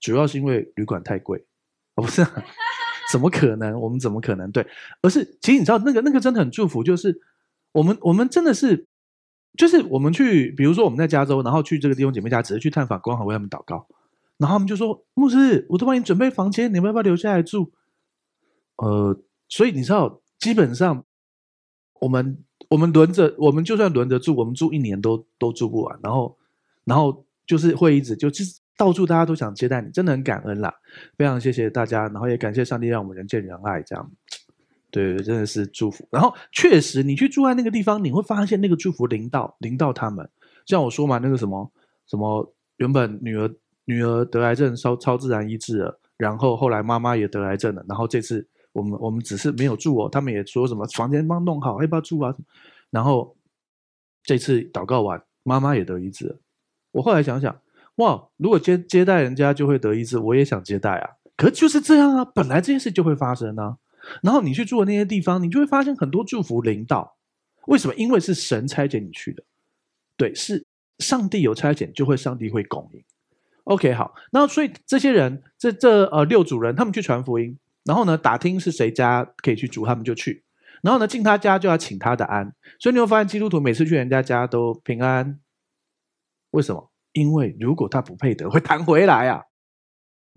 [0.00, 1.38] 主要是因为旅馆太贵，
[1.96, 2.44] 哦，不是啊。
[3.10, 3.80] 怎么可能？
[3.80, 4.64] 我们怎么可能对？
[5.02, 7.20] 而是其实你知道，那个那个真的很祝福，就是
[7.72, 8.86] 我们我们真的是，
[9.56, 13.86] 就是我们去，比如说我们在加州，然后去这个弟兄姐妹家，只是去探访，刚好为他们祷告，
[14.38, 17.72] 然后他们就说：“牧师，我都帮你准备房间，你们要不要留下来住？”
[18.76, 21.04] 呃，所以你知道，基本上
[22.00, 25.98] 我们我们轮着，我们就算轮着住，我们住一年都都住不完。
[26.02, 26.36] 然后
[26.84, 28.60] 然后就是会一直就就是。
[28.80, 30.74] 到处大家都想接待你，真的很感恩啦，
[31.14, 34.10] 非常谢谢大家，然后也感谢上帝让我们人见人爱，这样，
[34.90, 36.06] 对，真的是祝福。
[36.10, 40.28] 然后确实，你去住在那个地方，你会发现那个祝福临到临到他们。
[40.66, 41.70] 像我说嘛，那个什么
[42.06, 43.50] 什么，原本女儿
[43.84, 52.34] 女儿得癌症，超超自然医治了，然后后来妈妈也得癌症了，然后这次我们我们只是没有住哦，他们也说什么房间帮弄好，要不要住啊？
[52.90, 53.36] 然后
[54.22, 56.38] 这次祷告完，妈妈也得医治。
[56.92, 57.60] 我后来想想。
[57.96, 58.28] 哇！
[58.38, 61.10] 如果接接待人家就会得医治，我也想接待啊。
[61.36, 63.76] 可就是这样啊，本来这件事就会发生啊。
[64.22, 67.16] 然后你去住的那些地方，你就会发现很多祝福临到。
[67.66, 67.94] 为什么？
[67.94, 69.44] 因为是神差遣你去的。
[70.16, 70.66] 对，是
[70.98, 73.04] 上帝有差遣，就会上帝会供应。
[73.64, 74.14] OK，好。
[74.32, 80.44] 那所以这些人，这这呃六组人，他们去传福音，然后呢打听是谁家可以去住，他们就去。
[80.82, 82.54] 然后呢进他家就要请他的安。
[82.78, 85.38] 所以你会发现基督徒每次去人家家都平安。
[86.52, 86.90] 为什么？
[87.12, 89.42] 因为如果他不配得，会弹回来啊，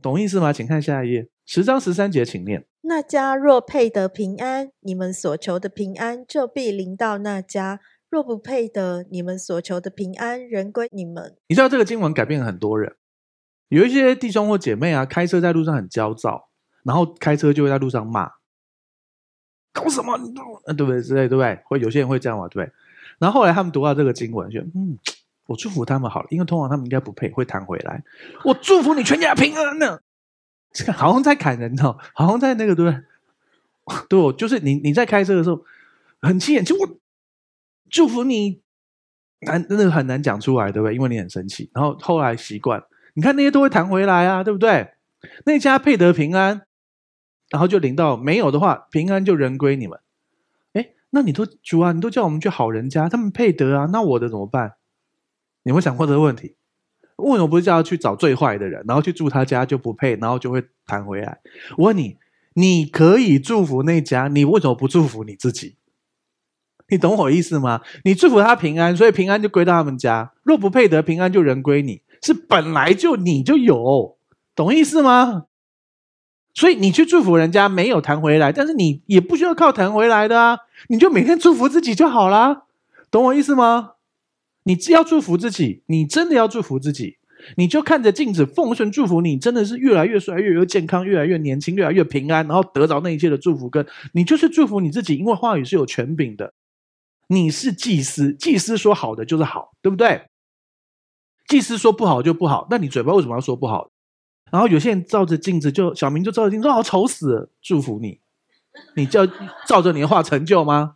[0.02, 0.52] 懂意思吗？
[0.52, 2.66] 请看下一页，十章十三节，请念。
[2.86, 11.38] 那家若配得平安，你们所求的平安就必临到那家；若不配得，你们所求的平安仍归你们。
[11.48, 12.96] 你知道这个经文改变了很多人，
[13.70, 16.50] 有一些弟兄或姐妹啊，开车在路上很焦躁，
[16.84, 18.30] 然后开车就会在路上骂，
[19.72, 20.18] 搞什么？
[20.76, 21.02] 对不对？
[21.02, 21.58] 之类对不对？
[21.66, 22.74] 会有些人会这样嘛，对不对？
[23.18, 25.00] 然后后来他们读到这个经文，就嗯。
[25.46, 28.02] 我祝福他们好了，因为通常他们应该不配会弹回来。
[28.46, 30.00] 我祝福你全家平安呢，
[30.74, 33.04] 这个好像在砍人哦，好像在那个对不对？
[34.10, 35.64] 对，就是你你在开车的时候
[36.22, 36.98] 很气眼，就我
[37.90, 38.62] 祝福你，
[39.42, 40.96] 难真的很难讲出来，对不对？
[40.96, 42.84] 因为你很生气，然后后来习惯，
[43.14, 44.94] 你看那些都会弹回来啊，对不对？
[45.46, 46.64] 那家配得平安，
[47.50, 50.00] 然后就领到没有的话，平安就人归你们。
[50.74, 54.74] 哎，那你都主啊，你都叫我们去好人家，他们配得啊，那我的怎么办？
[55.64, 56.56] 你有没有想过这个问题？
[57.18, 61.40] 为什么不是叫他去找最坏的人，然后去住他家就不配，然后就会弹回来？
[61.78, 62.18] 我问你，
[62.56, 65.76] 你可以祝福那家，你为什么不祝福你自己？
[66.90, 67.82] 你懂我意思吗？
[68.04, 74.18] 你祝福他平安，所以平安就归到他们家；若不配得平安，就人归你，是本来就你就有，
[74.54, 75.46] 懂意思吗？
[76.54, 82.64] 所以你去祝福人家没有弹回来，但是你也不需要靠弹回来的啊，你就每天祝福自己就好啦，
[83.10, 83.93] 懂我意思吗？
[84.64, 87.18] 你只要祝福自己，你真的要祝福自己，
[87.58, 93.70] 你就看着镜子奉顺祝福你，真的是越来越帅，越来越健康，越来越年轻，越来越平安，然后得着那一切的祝福。
[93.70, 96.54] 跟你就是祝福你自己，因为话语是有权柄的。
[97.28, 100.24] 你是祭司，祭司说好的就是好，对不对？
[101.48, 103.92] 祭司说不好就不好，那你嘴巴为什么要说不好？
[104.52, 108.20] 然后有些人照着镜子就，小明就照着镜子说好丑死了，祝福你，
[108.96, 109.32] 你就要
[109.66, 110.96] 照着你的话成就吗？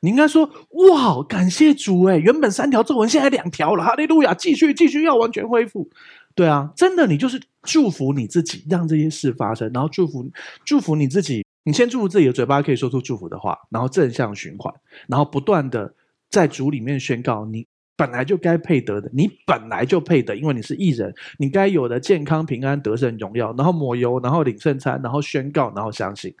[0.00, 4.34] 你应该说哇，感谢主诶，原本三条皱纹现在两条了，哈利路亚！
[4.34, 5.88] 继续继续要完全恢复，
[6.34, 10.28] 对啊，真的，你就是祝福你自己，让这些事发生，然后祝福
[10.64, 11.44] 祝福你自己。
[11.62, 14.72] 你先祝福自己的嘴巴可以说出祝福的话，然后正向循环，
[15.06, 15.94] 然后不断的
[16.30, 26.34] 在主里面宣告，你本来就该配得的，你本来就配得，因为你是艺人，你该有的健康、平安、得胜、荣耀，然后抹油，然后领圣餐，然后宣告，然后相信，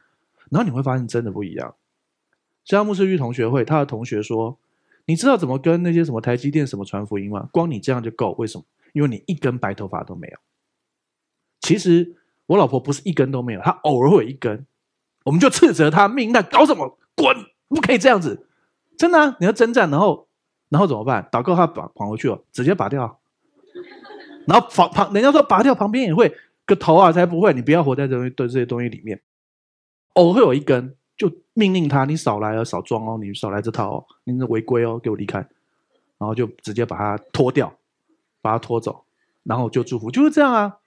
[0.50, 1.74] 然后你会发现真的不一样。
[2.64, 4.58] 像牧师育同学会，他的同学说
[5.06, 7.48] ：“你知道怎么跟那些什么台积电什么传福音吗？
[7.52, 8.32] 光你这样就够。
[8.38, 8.64] 为什么？
[8.92, 10.38] 因为你一根白头发都没有。
[11.60, 14.66] 其实我老婆不是一根都没有，她偶尔会有一根，
[15.24, 16.98] 我们就斥责她命，那搞什么？
[17.16, 17.36] 滚！
[17.68, 18.46] 不可以这样子，
[18.96, 19.36] 真的！
[19.38, 20.26] 你要征战，然后
[20.68, 21.28] 然后怎么办？
[21.30, 23.20] 祷告他拔，跑回去了，直接拔掉。
[24.46, 29.20] 然后旁旁人家说拔掉旁边也会个头啊，才不会，你不要活在这东西对这些东西里面。
[30.14, 35.38] 偶尔会有一根，就命令他，你少来啊，少装哦，你少来这套哦，你是违规哦，给我离开，
[36.16, 37.70] 然后就直接把他拖掉，
[38.40, 39.04] 把他拖走，
[39.42, 40.78] 然后就祝福，就是这样啊，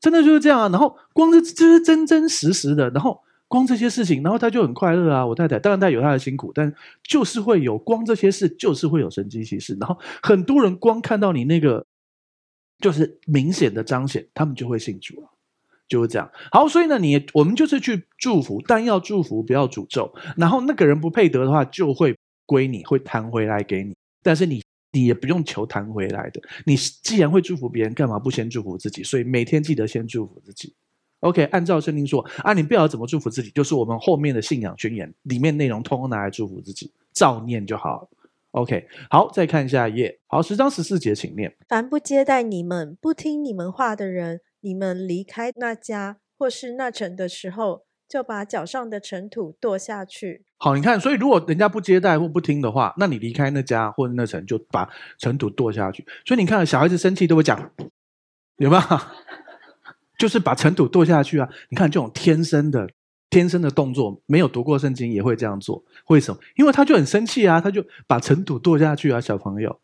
[0.00, 0.68] 真的就是这样啊。
[0.70, 5.24] 然后光是这是真真实实的，然后光这些事情，然后他就很快乐啊。
[5.24, 9.76] 我太太当然她有他的辛苦，但就是会有光这些事，就是会有神迹奇事。
[9.80, 11.86] 然后很多人光看到你那个，
[12.80, 15.28] 就是明显的彰显，他们就会信主了。
[15.88, 20.12] 就是这样，好，所以呢，你我们就是去祝福，但要祝福，不要诅咒。
[20.36, 23.94] 然后那个人不配得的话，就会归你，会弹回来给你。
[24.22, 24.60] 但是你，
[24.92, 26.40] 你也不用求弹回来的。
[26.64, 29.04] 你既然会祝福别人，干嘛不先祝福自己？
[29.04, 30.74] 所以每天记得先祝福自己。
[31.20, 38.08] OK，按照圣经说啊，你不晓得怎么祝福自己，就是我们后面的信仰宣言里面内容，通通拿来祝福自己，照念就好了。
[38.50, 40.18] OK，好，再看一下一页。
[40.26, 44.40] 好，十章十四节，请念：凡不接待你们、不听你们话的人。
[44.66, 50.44] 你们离开那家或是那城的时候，就把脚上的尘土跺下去。
[50.56, 56.04] 好，你看，所以如果人家不接待或不听的话，那你离开那家或者那城，就把尘土跺下去。
[56.24, 57.70] 所以你看，小孩子生气都会讲，
[58.56, 58.82] 有没有？
[60.18, 61.48] 就是把尘土跺下去啊！
[61.68, 62.88] 你看这种天生的、
[63.30, 65.84] 天生的动作，没有读过圣经也会这样做。
[66.08, 66.40] 为什么？
[66.56, 69.78] 因为他就很生气啊，他就把尘土跺下去啊，小朋友。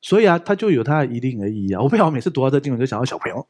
[0.00, 1.82] 所以啊，他就有他的一定的意义啊。
[1.82, 3.46] 我不晓得每次读到这经文，就想到小朋友。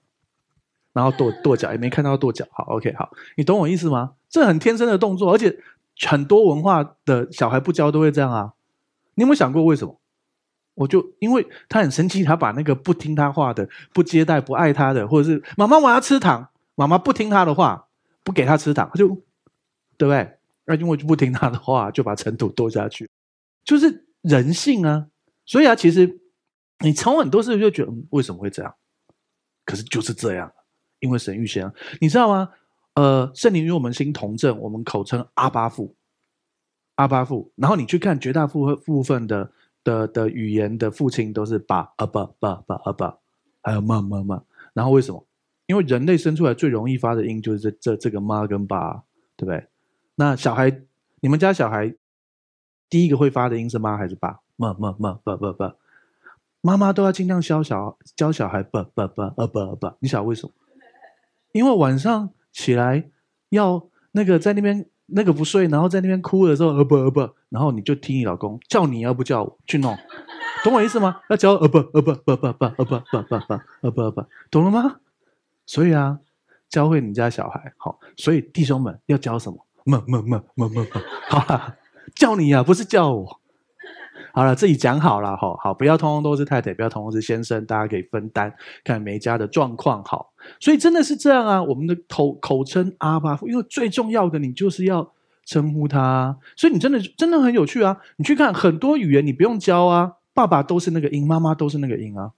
[0.94, 2.46] 然后跺跺脚，也没看到跺脚。
[2.52, 4.14] 好，OK，好，你懂我意思吗？
[4.30, 5.54] 这很天生的动作，而且
[6.06, 8.54] 很多文化的小孩不教都会这样啊。
[9.16, 10.00] 你有没有想过为什么？
[10.74, 17.86] 我就因为他很生气，他把那个不听他话的、不接待、不爱他的，或者是妈妈我要吃糖，妈妈不听他的话，
[18.22, 19.06] 不给他吃糖，他就
[19.96, 20.38] 对不对？
[20.64, 23.08] 那因为就不听他的话，就把尘土跺下去，
[23.64, 25.06] 就是人性啊。
[25.46, 26.20] 所以啊，其实
[26.80, 28.74] 你从很多事就觉得，嗯，为什么会这样？
[29.64, 30.50] 可是就是这样。
[31.04, 32.48] 因为神预先，你知道吗？
[32.94, 35.94] 呃，圣灵与我们心同证，我们口称阿爸父，
[36.94, 37.52] 阿爸父。
[37.56, 39.50] 然后你去看绝大部部分的
[39.84, 43.18] 的的语言的父亲都是爸阿爸爸爸阿爸，
[43.62, 44.42] 还有妈妈妈。
[44.72, 45.26] 然后为什么？
[45.66, 49.02] 因为人类生出来最容易发的音就是这这这个妈跟爸，
[49.36, 49.66] 对不对？
[50.14, 50.80] 那小孩，
[51.20, 51.94] 你们家小孩
[52.88, 54.40] 第一个会发的音是妈还是爸？
[54.56, 55.74] 妈妈妈爸爸爸，
[56.62, 59.96] 妈妈都要尽量教小教小孩爸爸爸阿爸阿爸。
[59.98, 60.52] 你晓得为什么？
[61.54, 63.08] 因为晚上起来
[63.50, 69.96] 要那个在那边那个不睡，然后在那边哭的时候，呃不呃不，然后你就听你老公叫你，要不叫我去弄，
[70.64, 71.20] 懂我意思吗？
[71.30, 74.96] 要教呃不呃不不不不呃不不不不呃不呃不，懂了吗？
[75.64, 76.18] 所以啊，
[76.68, 79.64] 教会你家小孩好，所以弟兄们要教什么？
[79.84, 80.86] 么么么么么么，
[81.28, 81.76] 好了，
[82.16, 83.40] 叫你呀，不是叫我。
[84.34, 90.32] 好了，自己讲好了哈，好，不要通通都是太太，不要通通是先生，大家可以分担，看每家的状况好。
[90.58, 95.08] 所以真的是这样啊，我们的口口称阿爸父，因为最重要的你就是要
[95.44, 97.96] 称呼他，所以你真的真的很有趣啊。
[98.16, 102.32] 你去看很多语言，你不用教啊，爸爸都是那个音，妈妈都是那个音啊。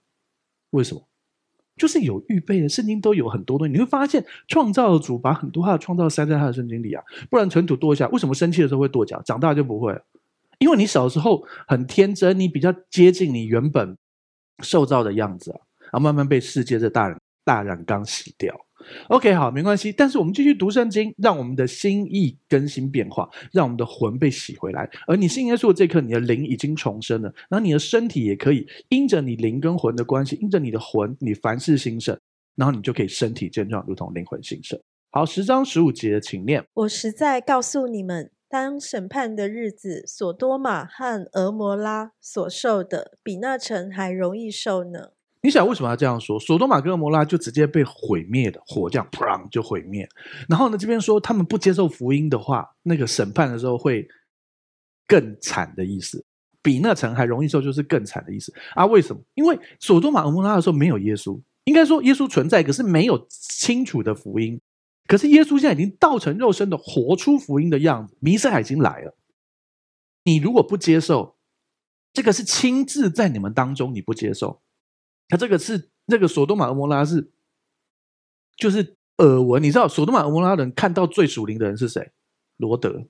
[0.69, 1.01] 为什么？
[1.77, 3.73] 就是有预备的，圣经都有很多东西。
[3.73, 9.99] 你会发现，创造的主把很多他的创造塞在他的圣经里啊，不然尘土跺一下，为什么生气的时候会跺脚，长大就不会？
[10.59, 13.95] 因为你小时候很天真，你比较接近你原本
[14.63, 18.55] 受造的样子啊，然后慢慢被世界这大染大染缸洗掉。
[19.09, 19.91] OK，好，没关系。
[19.91, 24.89] 但是我们继续读圣经，让我们的心意更新变化，让我们的魂被洗回来。
[25.07, 32.17] 而你信耶稣的这刻，你的灵已经重生了，然后你的身体也可以因着你灵跟魂的关系，因着你的魂，你凡事兴盛，
[32.55, 34.79] 然后你就可以身体健壮，如同灵魂兴盛。
[35.11, 36.65] 好，十章十五节，请念。
[36.73, 38.31] 我实在告诉你们。
[38.49, 45.11] 当审判的日子，所多玛和俄摩拉所受的，比那城还容易受呢。
[45.41, 46.39] 你想为什么要这样说？
[46.39, 50.07] 所多玛跟俄摩拉就直接被毁灭的，火这样砰就毁灭。
[50.49, 54.07] 然后呢，这边说他们不接受福音的话，那个审判的时候会
[55.05, 56.25] 更惨的意思。
[56.63, 58.85] 比那城还容易受，就是更惨的意思啊？
[58.85, 59.21] 为什么？
[59.35, 64.59] 因为所多玛、俄摩拉的时候没有耶稣，应该说耶稣存在，可是没有清楚的福音。
[65.07, 69.15] 可是耶稣现在已经道成肉身的活出福音的样子，弥赛亚已经来了。
[70.23, 71.37] 你如果不接受，
[72.11, 74.61] 这个是亲自在你们当中，你不接受，
[75.29, 77.31] 他这个是那个索多玛、俄摩拉是，
[78.57, 79.63] 就是耳闻。
[79.63, 82.11] 你知道索多玛、俄摩拉人看到最属灵的人是谁？
[82.57, 83.07] 罗德，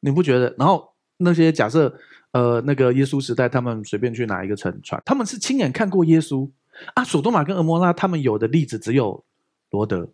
[0.00, 0.54] 你不觉得？
[0.56, 1.98] 然后那些假设，
[2.30, 6.48] 呃，那个耶稣时代，他们随便去哪一个城传，他们是亲眼看过耶稣
[6.94, 7.02] 啊。
[7.02, 9.24] 索多玛跟俄摩拉他们有的例子只有
[9.70, 10.12] 罗德。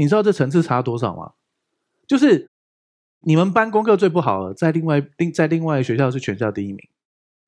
[0.00, 1.32] 你知道这层次差多少吗？
[2.06, 2.48] 就是
[3.20, 6.78] 你们班功课最不好了，在另外另在另外学校是全校第一名，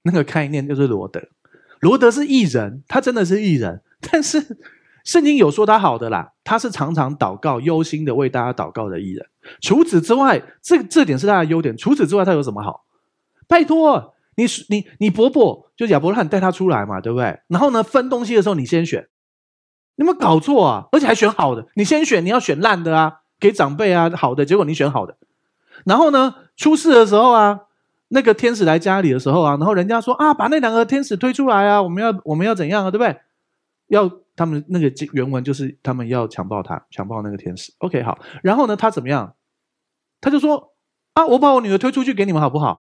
[0.02, 1.22] 那个概念就是罗德。
[1.80, 4.58] 罗德是艺人，他真的是艺人，但是
[5.02, 9.26] 圣经有说他好的啦，他是常常祷告、忧心的为大家祷告的艺人。
[9.62, 11.74] 除此之外，这这点是他的优点。
[11.74, 12.84] 除此之外，他有什么好？
[13.48, 17.40] 拜托你，你你伯伯就亚伯拉罕带他出来嘛，对不对？
[17.48, 19.08] 然后呢，分东西的时候你先选，
[20.02, 20.88] 有没有搞错啊？
[20.92, 25.16] 而且还选好的，你先选，你要选烂的啊，给长辈啊好的，结果你选好的。
[25.86, 27.60] 然后呢，出事的时候啊，
[28.08, 33.16] 那个天使来家里的时候啊，然后人家说啊，把那两个天使推出来啊，我们要我们要怎样啊，对不对？
[33.88, 37.72] 要他们那个原文就是他们要强暴他，强暴那个天使。
[37.78, 39.34] OK，好，然后呢，他怎么样？
[40.20, 40.72] 他就说
[41.14, 42.80] 啊，我把我女儿推出去给你们好不好？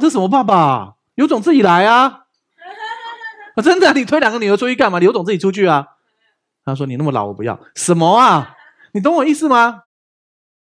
[0.00, 0.94] 这什么爸爸？
[1.14, 2.26] 有种自己来啊！
[3.54, 4.98] 啊真的，你推两个女儿出去干嘛？
[4.98, 5.86] 你有种自己出去啊！
[6.64, 8.54] 他说：“你那么老，我不要。”什么啊？
[8.92, 9.82] 你懂我意思吗？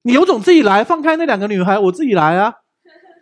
[0.02, 2.54] 你有种自己来，放开那两个女孩，我自己来啊！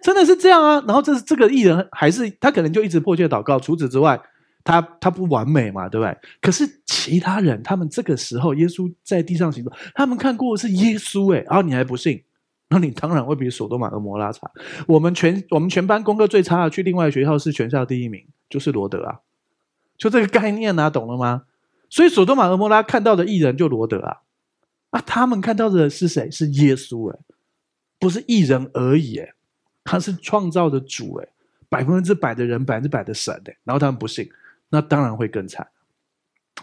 [0.03, 0.83] 真的是这样啊！
[0.87, 3.59] 然后这是这个艺人，还是他可能就一直迫切祷告。
[3.59, 4.19] 除此之外，
[4.65, 6.17] 他他不完美嘛，对不对？
[6.41, 12.23] 可是其他人，他们这个时候耶稣在地上行走，他们看过的是耶稣，哎，然后你还不信？
[12.71, 14.51] 那你当然会比索多玛、蛾摩拉差。
[14.87, 19.19] 我们全我们全班功课最差的，去另外学校是全校第一名，就是罗德啊，
[19.99, 21.43] 就这个概念啊，懂了吗？
[21.91, 24.23] 所以索多玛、和摩拉看到的异人就罗德啊，
[24.91, 26.31] 啊，他们看到的是谁？
[26.31, 27.19] 是耶稣哎，
[27.99, 29.35] 不是异人而已哎，
[29.85, 31.29] 他是创造的主哎，
[31.69, 34.31] 百分之百的人，百分之百的神哎，然后他们不信，
[34.71, 35.69] 那当然会更惨。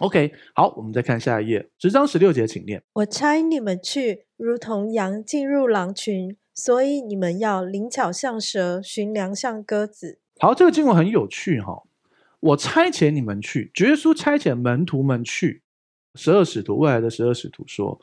[0.00, 2.82] OK，好，我们再看下一页，十章十六节，请念。
[2.92, 10.20] 我差你们去，如同羊进入狼群，所以你们要灵巧像蛇，寻良像鸽子。
[10.38, 11.87] 好，这个经文很有趣哈、哦。
[12.40, 15.62] 我差遣你们去，耶稣差遣门徒们去，
[16.14, 18.00] 十二使徒，未来的十二使徒说：“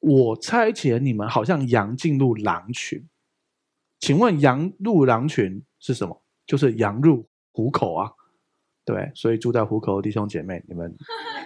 [0.00, 3.06] 我差遣你们，好像羊进入狼群。”
[4.00, 6.22] 请问羊入狼群是什么？
[6.46, 8.10] 就是羊入虎口啊。
[8.84, 10.94] 对，所以住在虎口的弟兄姐妹，你们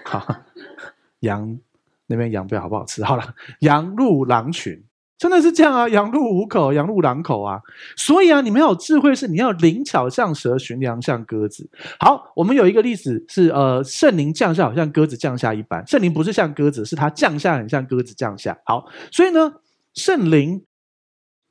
[0.05, 0.27] 好，
[1.21, 1.59] 羊
[2.07, 3.05] 那边羊不好不好吃？
[3.05, 4.85] 好了，羊入狼群，
[5.19, 5.89] 真的是这样啊！
[5.89, 7.61] 羊入虎口，羊入狼口啊！
[7.97, 11.69] 所以啊，你们要有智慧，是你要灵巧像蛇，巡良像鸽子。
[11.99, 15.85] 好，我们有一个例子是，呃，圣灵降下，好像鸽子降下一般。
[15.87, 18.57] 圣灵不是像鸽子，是它降下很像鸽子降下。
[18.65, 19.55] 好，所以呢，
[19.95, 20.65] 圣灵，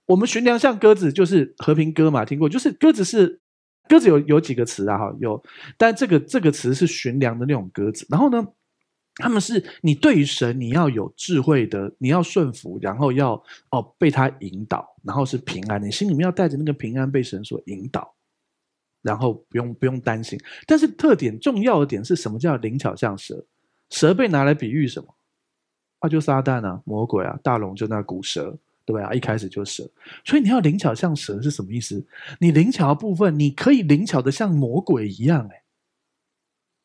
[0.05, 2.47] 我们巡良像鸽子，就是和平鸽嘛，听过？
[2.47, 3.39] 就是鸽子是。
[3.89, 4.97] 鸽子有有几个词啊？
[4.97, 5.41] 哈，有，
[5.77, 8.05] 但这个这个词是巡良的那种鸽子。
[8.09, 8.45] 然后呢，
[9.17, 13.33] 他们是你对于神你要有智慧的，你要顺服，然后要
[13.71, 18.13] 哦被他引导，然后是平安，你心里面要带着那个平安被神所引导，
[19.01, 20.39] 然后不用不用担心。
[20.65, 23.45] 但是特点重要的点是什么叫灵巧像蛇？
[23.89, 25.15] 蛇被拿来比喻什么？
[25.99, 28.57] 啊，就撒旦啊，魔鬼啊，大龙就那古蛇。
[28.85, 29.83] 对啊，一开始就蛇，
[30.23, 32.01] 所以你要灵巧像蛇是什么意思？
[32.39, 35.45] 你灵巧的部分，你可以灵巧的像魔鬼一样。
[35.51, 35.61] 哎，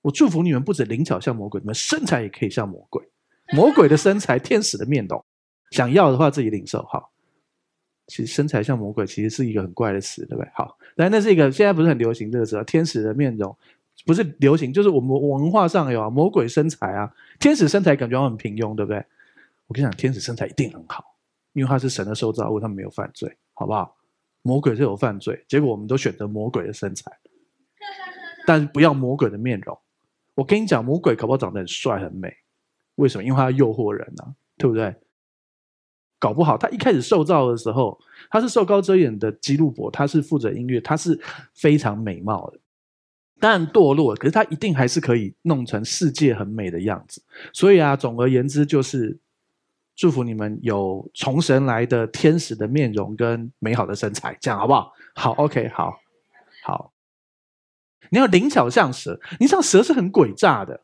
[0.03, 3.03] 我祝福你们，不止灵巧像魔鬼，你们身材也可以像魔鬼。
[3.55, 5.24] 魔鬼的身材，天使的面容，
[5.70, 6.82] 想要的话自己领受。
[6.84, 7.11] 好，
[8.07, 10.50] 其实身材像魔鬼，其实是一个很怪的词，对不对？
[10.55, 13.57] 好，但那是一个现在不是很流行这个词，天使的面容
[14.05, 19.05] 不是流行，就是我们文化上有啊，魔鬼身材啊，天使身材感觉很平庸，对不对？
[19.66, 21.05] 我跟你讲，天使身材一定很好。
[21.53, 23.94] 因为他是神的受造物，他没有犯罪，好不好？
[24.40, 27.12] 魔鬼是有犯罪，结果我们都选择魔鬼的身材，
[28.46, 29.78] 但不要魔鬼的面容。
[30.34, 32.32] 我跟你讲，魔鬼搞不好长得很帅很美，
[32.96, 33.24] 为什么？
[33.24, 34.94] 因为他要诱惑人啊，对不对？
[36.18, 37.98] 搞不好他一开始受造的时候，
[38.30, 41.20] 他是受高遮掩的基路伯，他是负责音乐，他是
[41.54, 42.58] 非常美貌的，
[43.40, 47.22] 当然堕落，可是他一定还是可以弄成世界很美的样子。
[47.52, 49.18] 所以啊，总而言之就是。
[49.94, 54.90] 祝福你们有从神来的天使的面容跟美好的身材，这样好不好？
[55.14, 55.94] 好，OK，好，
[56.64, 56.91] 好。
[58.12, 60.82] 你要灵巧像蛇，你知道蛇是很诡诈的。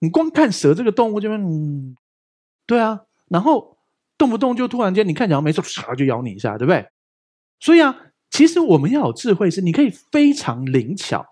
[0.00, 1.96] 你光看蛇这个动物就，嗯，
[2.66, 3.78] 对啊，然后
[4.18, 5.62] 动不动就突然间你看起来没错，
[5.94, 6.88] 就咬你一下，对不对？
[7.60, 7.96] 所以啊，
[8.28, 11.24] 其实我们要有智慧，是你可以非常灵巧，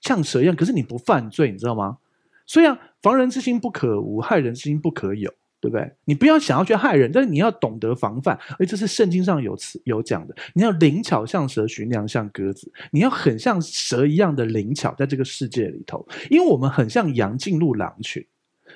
[0.00, 1.98] 像蛇一样，可是你不犯罪，你知道吗？
[2.44, 5.32] 所以啊，防人之心不可无，害人之心不可有。
[5.62, 5.88] 对不对？
[6.06, 10.34] 你不要想要去害人，但是你要懂得防范，而这是圣经上有词有讲的。
[10.54, 12.68] 你要灵巧像蛇，驯良像鸽子。
[12.90, 18.26] 你要很像蛇一样的灵巧，在这个世界里头，因为我们很像羊进入狼群。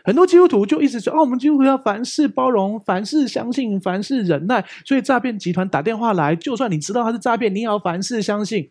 [0.05, 8.71] 很多基督徒就一直说：“哦，我们基督徒要凡事包容，凡事相信，凡事忍耐。”所以诈骗集团打电话来，就算你知道他是诈骗，你也要凡事相信。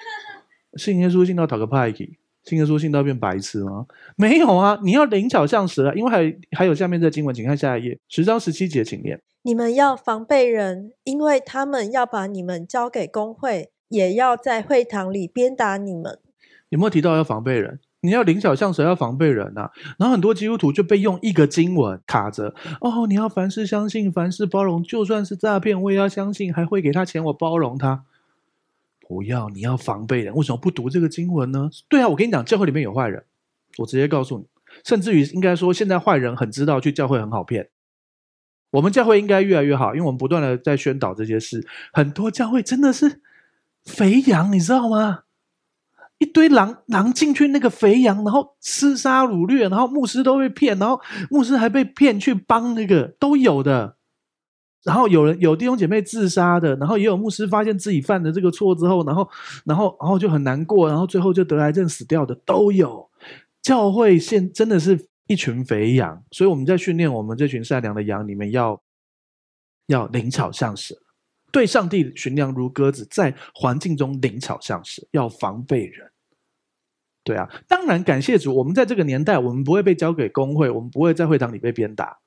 [0.76, 2.18] 信耶稣信到讨个派去。
[2.44, 3.86] 信耶稣信到变白痴吗？
[4.16, 4.78] 没有啊！
[4.82, 9.20] 你要灵巧像蛇，因为还还有下面这经文，请看下一页，十章十七节，请念。
[9.42, 16.18] 你们要防备人，因为他们要把你们交给公会，也要在会堂里鞭打你们。
[16.68, 17.80] 有没有提到要防备人？
[18.00, 19.70] 你要灵巧像蛇，要防备人呐、啊。
[19.98, 22.54] 然后很多基督徒就被用一个经文卡着。
[22.82, 28.04] 哦，你要凡事相信，凡事包容，就算是诈骗，我也要相信，还会给他钱，我包容他。
[29.06, 30.34] 不要，你要防备人。
[30.34, 31.68] 为什么不读这个经文呢？
[31.88, 33.22] 对啊，我跟你讲，教会里面有坏人，
[33.78, 34.46] 我直接告诉你。
[34.82, 37.68] 甚至于应该说，现在坏人很知道去教会很好骗。
[38.70, 41.64] 我们教会应该越来越好，因为我们不断的在宣导这些事。
[41.92, 43.20] 很多教会真的是
[43.84, 45.20] 肥羊，你知道吗？
[46.18, 51.00] 一堆狼狼进去那个肥羊，然后吃杀掳掠，然后牧师都被骗，然后
[51.30, 53.93] 牧师还被骗去帮那个都有的。
[54.84, 59.28] 然后有人有弟兄姐妹自杀的，然后也有牧师发现自己犯的这个错之后，然后
[59.64, 63.08] 然后然后就很难过，然后最后就得癌症死掉的都有。
[63.62, 68.82] 教会现真的是一群肥羊，所以我们在训练我们这群善良的羊，你们要
[69.86, 70.94] 要灵巧像蛇。
[71.50, 76.10] 对上帝驯良如鸽子，在环境中灵巧像蛇，要防备人。
[77.22, 82.18] 对啊，当然感谢主，我们在这个年代，我们不会被交给公会，我们不会在会堂里被鞭打，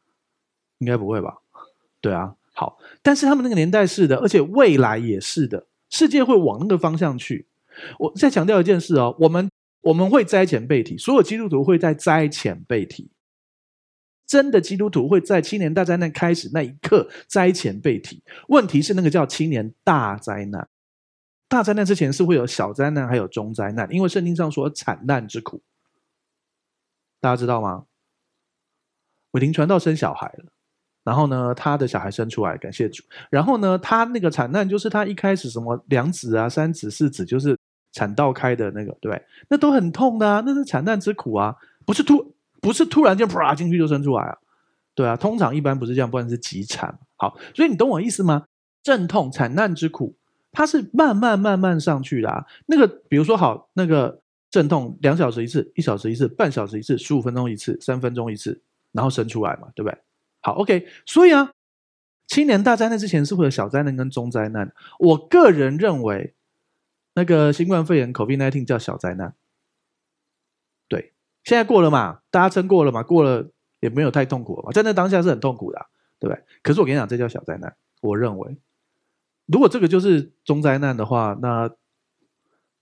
[0.79, 1.37] 应该不会吧？
[2.01, 7.47] 对啊，好，但是他们那个年代是的，而且未来也是的，世界会往那个方向去。
[7.99, 9.47] 我再强调一件事哦，我们
[9.81, 13.11] 我们会灾前被提，所有基督徒会在灾前被提。
[14.25, 18.23] 真的基督徒会在七年大灾难开始那一刻灾前被提。
[18.47, 20.67] 问题是那个叫七年大灾难，
[21.47, 25.61] 大灾难之前是会有小灾难，还有中灾难，因为圣经上说惨难之苦，
[27.21, 27.85] 大家知道吗？
[29.31, 30.51] 伟霆传道生小孩了，
[31.07, 33.01] 然后呢，他的小孩生出来，感谢主。
[33.29, 37.57] 然后呢，他那个惨难就是他一开始什么两子啊、三子、四子，就是
[37.93, 41.55] 产道开的那个，对，那都很痛的啊，那是惨难之苦啊，
[41.85, 42.35] 不是突。
[42.59, 44.35] 不是突然间啪进去就生出来啊，
[44.95, 46.97] 对啊，通常一般不是这样，不然是急产。
[47.15, 48.45] 好，所以你懂我意思吗？
[48.81, 50.17] 阵痛、惨难之苦，
[50.51, 52.43] 它是慢慢慢慢上去的啊。
[52.65, 58.59] 那个，比如说好，那个阵痛两小时一次，一小时一次，半小时一次，十五分钟一次，三分钟一次，
[58.91, 59.97] 然后生出来嘛，对不对？
[60.47, 60.87] 好，OK。
[61.05, 61.51] 所以啊，
[62.25, 64.73] 七年大灾难之前是会有小灾难跟中灾难。
[64.97, 66.33] 我个人认为，
[67.15, 69.35] 那个新冠肺炎 COVID-19 叫小灾难。
[70.87, 71.11] 对
[71.43, 75.85] 现在过了嘛，大家撑过了嘛，过了也没有太痛苦了嘛，在那当下是很痛苦的，
[76.17, 76.41] 对不对？
[76.63, 77.75] 可是我跟你讲，这叫小灾难。
[77.99, 78.55] 我认为，
[79.47, 81.69] 如果这个就是中灾难的话，那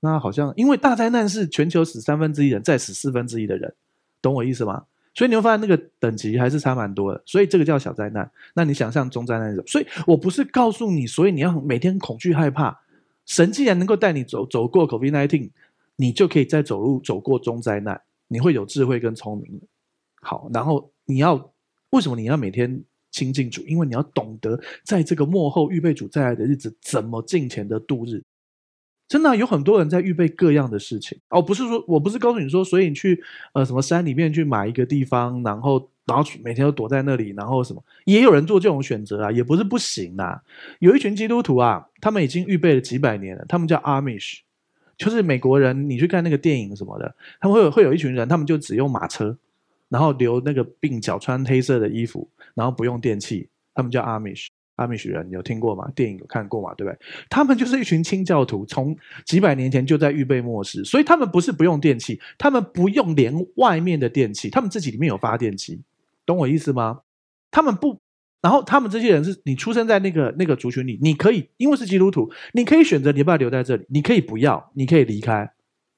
[0.02, 3.74] 那好像因为大灾难是全球死三分之一人，再死四分之一的人，
[4.22, 4.86] 懂我意思吗？
[5.16, 7.24] 所以你会发现那个等级还是差蛮多的。
[7.26, 8.30] 所以这个叫小灾难。
[8.54, 9.68] 那你想象中灾难是什么？
[9.68, 12.80] 所以我不是告诉你，所以你要每天恐惧害怕。
[13.26, 15.50] 神既然能够带你走走过 COVID-19，
[15.96, 18.00] 你就可以再走路走过中灾难。
[18.28, 19.62] 你会有智慧跟聪明，
[20.22, 21.54] 好，然后你要
[21.92, 23.62] 为什么你要每天亲近主？
[23.68, 28.22] 因为你要懂得在这个幕后预备主再来的日子，怎么敬虔的度日。
[29.08, 33.22] 真的、有很多人在预备各样的事情哦，不是说我不是告诉你说，所以你去
[33.54, 40.42] 呃什么山里面去买一个地方，然后然后每天都躲在那里，然后什么也有人做这种选择啊，也不是不行啊。
[40.80, 44.40] 有一群基督徒啊，他们已经预备了几百年了，他们叫 Amish。
[44.98, 49.38] 就是美国人，你去看那个电影什么的，他们会有会有一群人，他们就只用马车，
[49.90, 54.48] 然后留那个鬓角，穿黑色的衣服，然后不用电器，他们叫 Amish。
[54.78, 55.90] Amish 人有听过吗？
[55.96, 56.74] 电影有看过吗？
[56.76, 57.00] 对不对？
[57.30, 58.96] 他们就是一群清教徒，从
[59.26, 65.82] 几百年前就在预备末世，所以他们不是不用电器，他们不用连外面的电器，他们自己里面有发电机，
[66.26, 67.02] 懂我意思吗？
[67.52, 68.00] 他们不。
[68.42, 75.50] 然后他们这些人是你出生在那个那个族群里，你可以因为是基督徒，你可以选择你要不要留在这里，你可以不要，你可以离开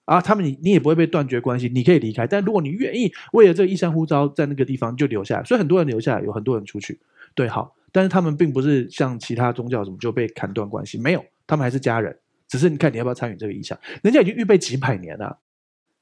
[0.06, 0.22] 啊。
[0.22, 2.26] 他们你你也不会被断绝关系，你可以离开。
[2.26, 6.98] 但如果你愿意为了这个异象呼召在那个地方就留下来，所以很多人留下来，有很多人出去，
[7.38, 7.76] 对，好。
[7.92, 12.18] 但是他们并不是像其他宗教什么就被砍断关系，没有，他们还是家人。
[12.48, 15.40] 只是你看你要不要参与这个意向，人家已经预备几百年了。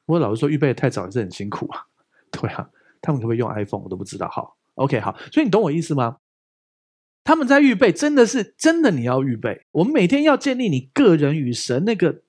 [0.05, 1.81] 我老实说，预备的太早也是很辛苦啊。
[2.31, 2.69] 对啊，
[3.01, 4.29] 他们可不可以用 iPhone 我都不知道。
[4.29, 6.17] 好，OK，好，所以你懂我意思吗？
[7.23, 9.65] 他们在预备，真的是真的，你要预备。
[9.71, 12.21] 我们每天要建立你个人与神那个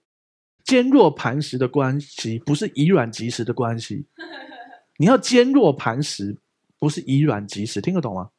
[0.64, 4.06] 坚若磐石的关系，不是以卵击石的关系。
[4.98, 6.36] 你要坚若磐石，
[6.78, 8.30] 不是以卵击石，听得懂吗？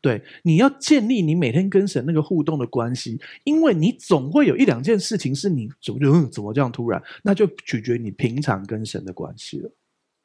[0.00, 9.70] 对，你要建立你每天跟神那个互动的关系，因为你总会有一两件事情是你怎么就怎么这样突然，那就取决于你平常跟神的关系了。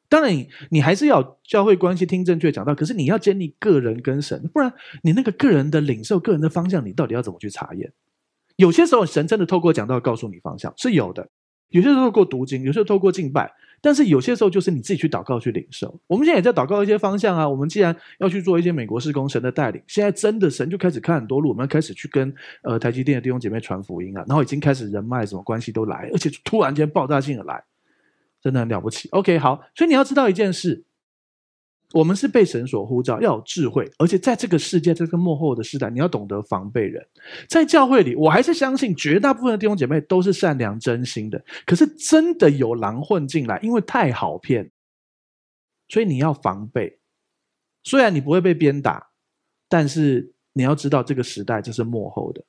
[0.08, 2.74] 当然你，你还是要教会关系听正确讲道。
[2.74, 4.72] 可是你要建立个人跟神，不然
[5.02, 7.92] 你那个个人的领受、个人的方向，你到底要怎么去查验？
[8.54, 11.24] 有些时候，神真的透过讲道告诉你方向是有的；
[11.70, 16.00] 有些时候透过读经，有些时候透过敬拜，但是有些时候就是你自己去祷告去领受。
[16.06, 17.48] 我们现在也在祷告一些方向啊。
[17.48, 27.62] 我们既然要去做一些美国事工，神的带领，现在真的神就开始看很多路，我们要开始去跟呃台积电的弟兄姐妹传福音啊，然后已经开始人脉什么关系都来，而且突然间爆炸性的来。
[28.42, 29.08] 真的很了不起。
[29.08, 30.84] OK，好，所以你要知道一件事。
[31.96, 37.02] 我们是被神所呼召，要有智慧，而且在这个世界，这个幕后的时代，你要懂得防备人。
[37.48, 41.42] 在教会里，我还是相信绝大部分的弟兄姐妹都是善良真心的。
[41.64, 44.70] 可是真的有狼混进来，因为太好骗，
[45.88, 46.98] 所以你要防备。
[47.82, 49.08] 虽然你不会被鞭打，
[49.66, 52.44] 但是你要知道这个时代这是幕后的，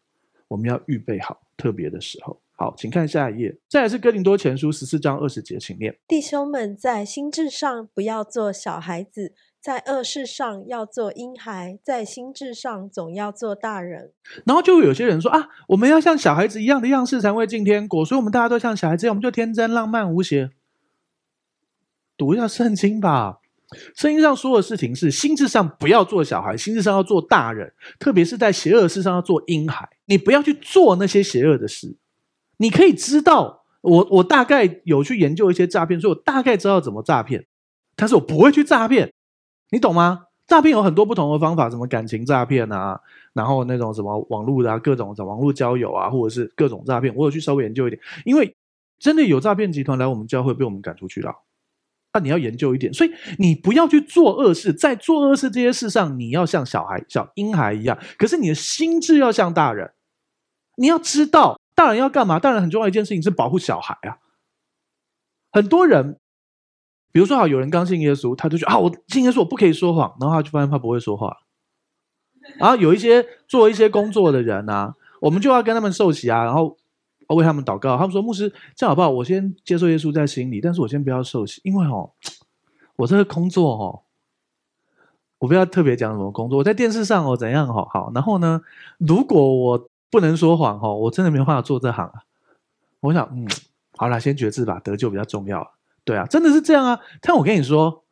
[0.50, 2.42] 我们要预备好特别的时候。
[2.60, 3.56] 好，请看下一页。
[3.70, 14.12] 再来是哥林多前书十四章二十节，请念：弟兄们在心智上不要做小孩子，在恶事上要做婴孩，在心智上总要做大人。
[14.44, 20.50] 然后就会有些人说啊，我们要像小孩子一样的样式才会进天国，所以我们大家都像小孩子一样，我们就天真浪漫无邪。
[22.18, 23.38] 读一下圣经吧，
[23.96, 29.88] 圣经上说的事情是心智上不要做小孩，心智上要做大人，特别是在邪恶事上要做婴孩。
[30.06, 31.96] 你不要去做那些邪恶的事。
[32.58, 37.46] 你可以知道，我我大概有去研究一些诈骗，所以我大概知道怎么诈骗，
[37.96, 39.12] 但是我不会去诈骗，
[39.72, 40.24] 你懂吗？
[40.48, 43.00] 诈骗有很多不同的方法，什么感情诈骗啊，
[43.34, 48.56] 然后那种什么网络的，各种网络交友啊，或者是各种诈骗，我有去稍微研究一点，因为
[48.98, 51.34] 真的有诈骗集团来我们教会被我们赶出去了，
[52.14, 59.92] 那你要研究一点，所以你不要去做恶事，在做恶事这些事上，你要像小孩、小婴孩一样，可是你的心智要像大人，
[60.78, 61.60] 你要知道。
[61.78, 62.40] 大人要干嘛？
[62.40, 64.18] 大人很重要一件事情是保护小孩啊。
[65.52, 66.20] 很多人，
[67.12, 71.38] 比如说，好有人刚信耶稣，他就觉得啊，我信耶稣，我不可以说谎，然后他就发现他不会说话。
[72.58, 76.76] 然后有一些做一些工作的人啊，我们就要跟他们受洗啊，然后
[77.28, 77.96] 为他们祷告。
[77.96, 79.12] 他们说：“牧师，这样好不好？
[79.12, 82.12] 我先接受耶稣在心里，但是我先不要受洗，因为哦，
[82.96, 84.02] 我这个工作哦，
[85.38, 88.12] 我不要特别讲什么工作，我在电视上哦怎样哦好。
[88.16, 88.62] 然后呢，
[88.98, 89.90] 如果我。
[90.10, 92.14] 不能说谎哦，我真的没办法做这行啊。
[93.00, 93.48] 我想，嗯，
[93.96, 95.74] 好啦，先决志吧，得救比较重要。
[96.04, 97.00] 对啊，真的是这样啊。
[97.22, 98.04] 但我跟你说，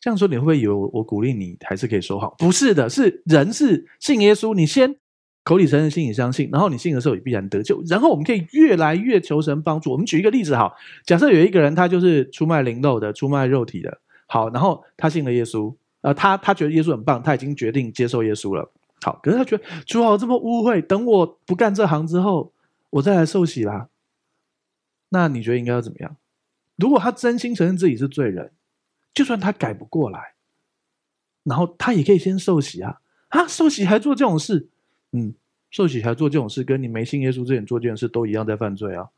[0.00, 2.32] 这样说你会不会以为我，我鼓励你还是可以说谎？
[2.38, 4.96] 不是的，是人是信耶稣，你先
[5.42, 7.82] 口里承认，心里相信，然后你信的时候也必然得救。
[7.88, 9.90] 然后我们可以越来越求神帮助。
[9.90, 10.74] 我们举一个例子好，
[11.04, 18.72] 假设有一个人他就是出卖灵肉的，出卖肉体的，好，然后他信了耶稣，呃，他他觉得耶稣很棒，他已经决定接受耶稣了。
[19.02, 22.52] 好，可是他觉得主好这么污秽，等我不干这行之后，
[22.90, 23.88] 我再来受洗啦。
[25.10, 26.16] 那你觉得应该要怎么样？
[26.76, 28.52] 如果他真心承认自己是罪人，
[29.14, 30.34] 就算他改不过来，
[31.44, 33.00] 然后他也可以先受洗啊！
[33.28, 34.68] 啊，受洗还做这种事？
[35.12, 35.34] 嗯，
[35.70, 39.08] 受洗还做这种事，跟你没信耶稣之前做这件事都一样在犯罪啊！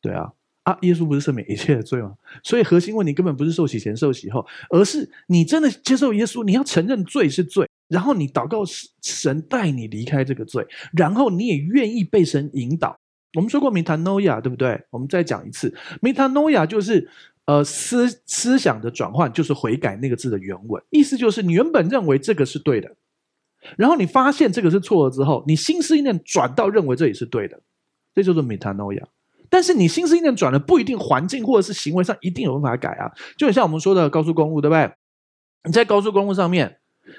[0.00, 0.32] 对啊，
[0.64, 2.16] 啊，耶稣不是赦免一切的罪吗？
[2.42, 7.68] 所以核心问题根本不是受洗前、受洗后，而是你真的接受耶稣，你要承认罪是罪。
[7.88, 8.62] 然后你祷告
[9.02, 12.98] 神带你离开这个罪，然后你也愿意被神引导。
[13.34, 14.80] 我们说过 metanoia，对不对？
[14.90, 17.10] 我们再讲一次，metanoia 就是
[17.46, 22.94] 呃思思想的转换，就是悔改那个字的原文，意思就是你原本认为这个是对的，
[23.76, 27.60] 然后你发现这个是错了之后，你心思意念转到认为这里是对的，
[28.14, 29.02] 这就是 metanoia。
[29.50, 33.10] 但是你心思意念转了，不一定环境或者是行为上一定有办法改啊。
[33.36, 34.92] 就很像我们说的高速公路，对不对？
[35.64, 36.78] 你在高速公路上面。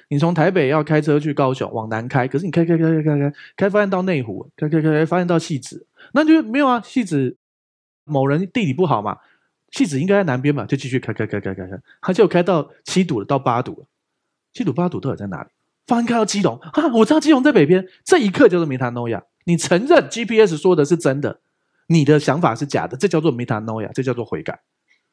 [0.09, 6.81] 你从台北要开车去高雄，往南开，可是你开开开开开开开，发现到内湖，开开开开，发现到汐止，那就没有啊。
[6.81, 7.37] 汐止
[8.03, 9.17] 某人地理不好嘛，
[9.71, 13.85] 汐止应该在南边嘛，就继续开开开开开开，他就开到七堵了，到八堵了，
[14.53, 15.49] 七堵八堵到底在哪里？
[15.87, 19.21] 发现开到基隆啊，我知道基隆在北边，这一刻叫做 metanoia。
[19.43, 21.39] 你承认 GPS 说的是真的，
[21.87, 24.61] 你的想法是假的，这叫做 metanoia，这叫做悔改。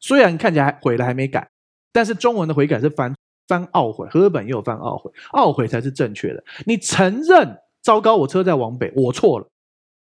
[0.01, 1.51] 虽然看起来悔了还没改，
[1.93, 3.15] 但是中文的悔改是翻。
[3.53, 6.43] 翻懊悔，和本也有翻懊悔，懊悔才是正确的。
[6.65, 9.47] 你承认糟糕，我车在往北，我错了，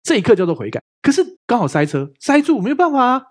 [0.03, 0.79] 这一刻叫做悔改。
[1.01, 3.23] 可是刚好塞车，塞住，没有办法啊。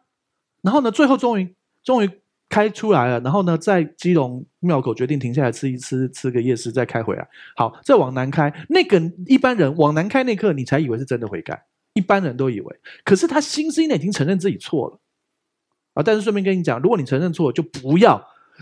[0.63, 1.55] 然后呢，最后终于
[1.85, 2.11] 终于
[2.49, 3.21] 开出来了。
[3.21, 7.29] 然后呢，在基隆庙口决定停下来吃一吃，吃个夜市，再开回来。
[7.55, 11.65] 好，再往南开，那个一般人往南开那刻，你才以为是真的悔改。
[11.95, 14.99] 一般人都以为，可是他心思已经承认自己错了
[15.95, 16.03] 啊。
[16.03, 18.21] 但是顺便跟你讲，如果你承认错，就不要。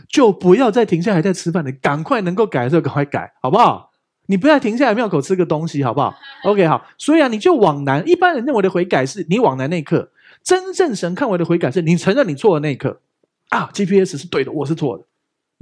[0.09, 3.91] 就不要再停下来再吃饭了，赶快能够改的时候赶快改，好不好？
[4.27, 6.87] 你不要停下来庙口吃个东西，好不好？OK，好。
[6.99, 8.07] 所以啊，你就往南。
[8.07, 13.01] 一般人认为的悔改是你往南那一刻，真正神看为的悔改是你承认你错的那一刻
[13.49, 13.71] 啊。
[13.73, 15.05] GPS 是对的，我是错的，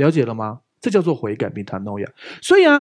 [0.05, 0.63] 了解了吗？
[0.81, 2.09] 这叫做悔改，metanoia。
[2.43, 2.81] 所以啊，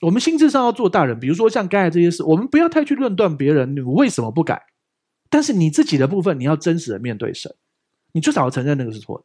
[0.00, 4.62] 我们心智上要做大人，比如说像刚才这些事，我们不要太去论断别人，你为什么不改？
[5.28, 7.54] 但是你自己的部分，你要真实的面对神，
[8.12, 9.24] 你至少要承认那个是错的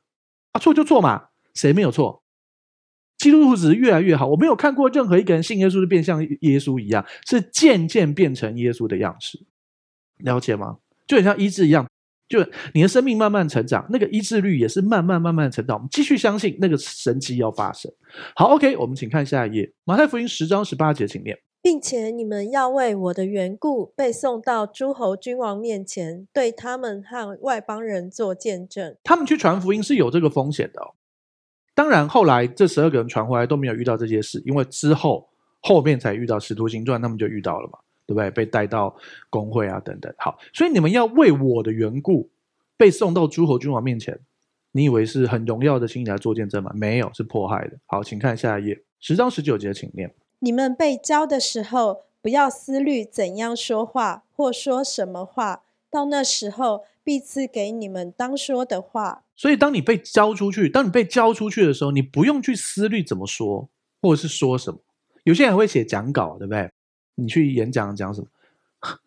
[0.52, 1.28] 啊，错就错嘛。
[1.60, 2.24] 谁没有错？
[3.18, 4.26] 基督徒只是越来越好。
[4.28, 9.38] 我没有看过任何一个人信耶稣是变像耶稣一样，是渐渐变成耶稣的样式。
[10.20, 10.78] 了解吗？
[11.05, 11.86] 就很像医治一样，
[12.30, 12.39] 就
[12.74, 15.76] 你的生命慢慢成长，那个医治率也是慢慢慢慢成长。
[15.76, 17.91] 我们继续相信那个神迹要发生。
[18.38, 28.95] 好，OK，我们请看下一页，马太福音十章十八节，请念，并且你们要为我的缘故被送到诸侯君王面前，对他们和外邦人做见证。
[29.03, 30.95] 他们去传福音是有这个风险的哦。
[31.80, 35.30] 当然，后来这十二个人传回来都没有遇到这些事，因为之后
[35.61, 37.80] 后面才遇到使徒行传，他们就遇到了嘛。
[38.05, 38.32] 对不对？
[38.32, 38.95] 被带到
[39.30, 40.11] 公会啊，等等。
[40.17, 42.27] 好，所以你们要为我的缘故
[42.75, 44.19] 被送到诸侯君王面前。
[44.71, 46.71] 你以为是很荣耀的心来做见证吗？
[46.73, 47.77] 没有，是迫害的。
[47.86, 50.11] 好，请看下一页，十章十九节，请念。
[50.39, 59.23] 你们被教的时候，不要思虑怎样说话或说什么话，到那时候必赐给你们当说的话。
[59.35, 63.69] 所以，当你被交出去，当你被交出去的时候，你不用去思虑怎么说，
[64.01, 64.79] 或者是说什么。
[65.23, 66.71] 有些人会写讲稿，对不对？
[67.15, 68.27] 你去演讲讲什么？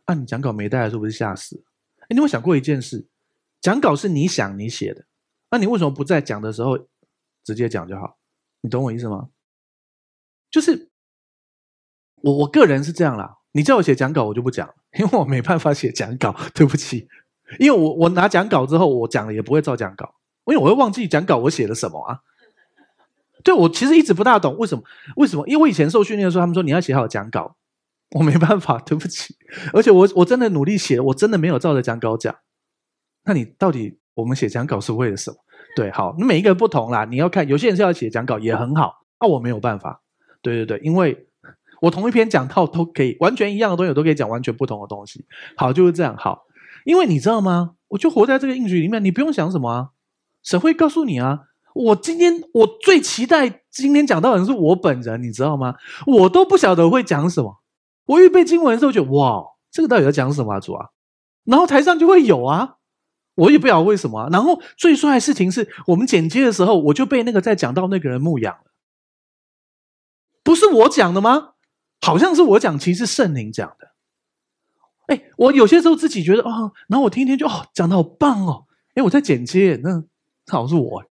[0.05, 1.63] 啊，你讲稿没带，是不是吓死？
[2.01, 3.07] 哎，你有没有想过一件事？
[3.61, 5.05] 讲稿是你想你写的，
[5.51, 6.79] 那你为什么不在讲的时候
[7.45, 8.17] 直接讲就好？
[8.61, 9.29] 你懂我意思吗？
[10.51, 10.91] 就是
[12.17, 13.39] 我我个人是这样啦。
[13.53, 17.09] 你叫我写讲稿，我就不讲，因为我没办法写讲稿，对不起。
[17.59, 20.15] 因为我我拿讲稿之后，我讲了也不会照讲稿，
[20.47, 22.21] 因为我会忘记讲稿我写了什么啊。
[23.45, 24.83] 对，我其实一直不大懂为什么？
[25.17, 25.47] 为什么？
[25.47, 27.57] 因为我以前受训练的时候，他们说你要写好讲稿。
[28.13, 29.35] 我没办法，对不起。
[29.73, 32.35] 而且我我真的努力写，我真的没有照着讲稿讲。
[33.25, 35.37] 那你到底我们写讲稿是为了什么？
[35.75, 37.07] 对，好，你每一个人不同啦。
[37.07, 40.03] 你要看，有些人是要写讲稿也很好，那、我没有办法。
[40.43, 41.27] 对对对，因为
[41.83, 45.27] 我同一篇讲套都可以完全一样的东西，我都可以讲完全不同的东西。
[45.57, 46.17] 好，就是这样。
[46.17, 46.45] 好，
[46.85, 47.73] 因为你知道吗？
[47.89, 49.89] 我就活在这个应许里面，你不用想什么啊，
[50.45, 51.41] 神会告诉你啊。
[51.75, 55.75] 我今天我最期待今天讲到的人是我本人，你知道吗？
[56.07, 57.61] 我都不晓得会讲什么。
[58.07, 60.91] 我预备经文的时候，觉得哇，这个到底要讲什么啊，主啊？
[61.45, 62.77] 然后台上就会有啊，
[63.35, 64.29] 我也不晓得为什么。
[64.31, 68.71] 然后最帅的事情是我们剪接的时候，我就被那个在讲到那个人牧养了。
[70.45, 71.55] 不是我讲的吗？
[72.03, 73.89] 好像是我讲，其实圣灵讲的。
[75.07, 78.67] 哎，我有些时候自己觉得哦，然后我听一听就哦，讲的好棒哦。
[78.95, 81.05] 哎，我在剪接，那那好像是我。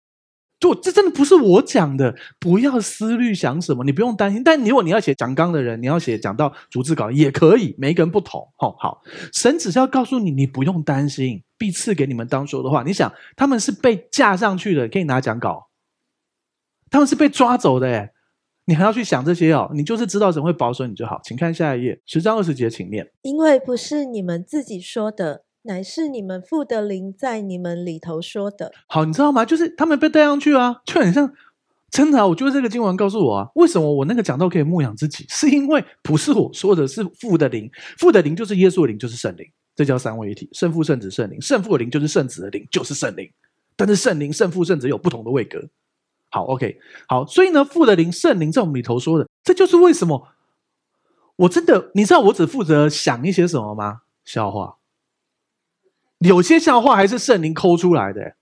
[0.59, 4.43] 就这真的不是我讲的，不要思虑想什么，你不用担心。
[4.43, 8.41] 但如果你要写讲纲的人，你要写讲到逐字稿也可以，每一个人不同。
[8.59, 9.01] 哦，好，
[9.33, 12.83] 神只是要告诉你，你不用担心，必赐给你们当说的话。
[12.83, 15.69] 你想，他们是被架上去的，可以拿讲稿；
[16.91, 18.11] 他们是被抓走的，诶
[18.69, 19.71] 你还要去想这些哦？
[19.73, 21.19] 你就是知道神会保守你就好。
[21.25, 23.11] 请看下一页，十章二十节，请念。
[23.23, 25.45] 因为不是你们自己说的。
[25.63, 28.73] 乃是你们父的灵在你们里头说的。
[28.87, 29.45] 好，你知道吗？
[29.45, 31.31] 就是他们被带上去啊，就很像
[31.91, 32.27] 真的啊。
[32.27, 37.71] 我觉得这个经文告诉我啊，为什么我那个讲道可以牧养自己，是因为不是我说的，是父的灵。
[37.99, 41.41] 父的灵就是耶稣的灵，就是圣灵，这叫三位一体，圣父、圣子、圣灵。
[41.41, 43.31] 圣父的灵就是圣子的灵，就是圣灵。
[43.77, 45.59] 但是圣灵、圣父、圣子有不同的位格。
[46.31, 50.29] 好，OK，好，所以呢，父的灵、圣灵在我们里头说的，这就是为什么
[51.37, 54.03] 我真的，你知道我只负责想一些什么吗？
[54.25, 54.77] 笑话。
[56.19, 58.35] 有些笑话还是圣灵抠出来的，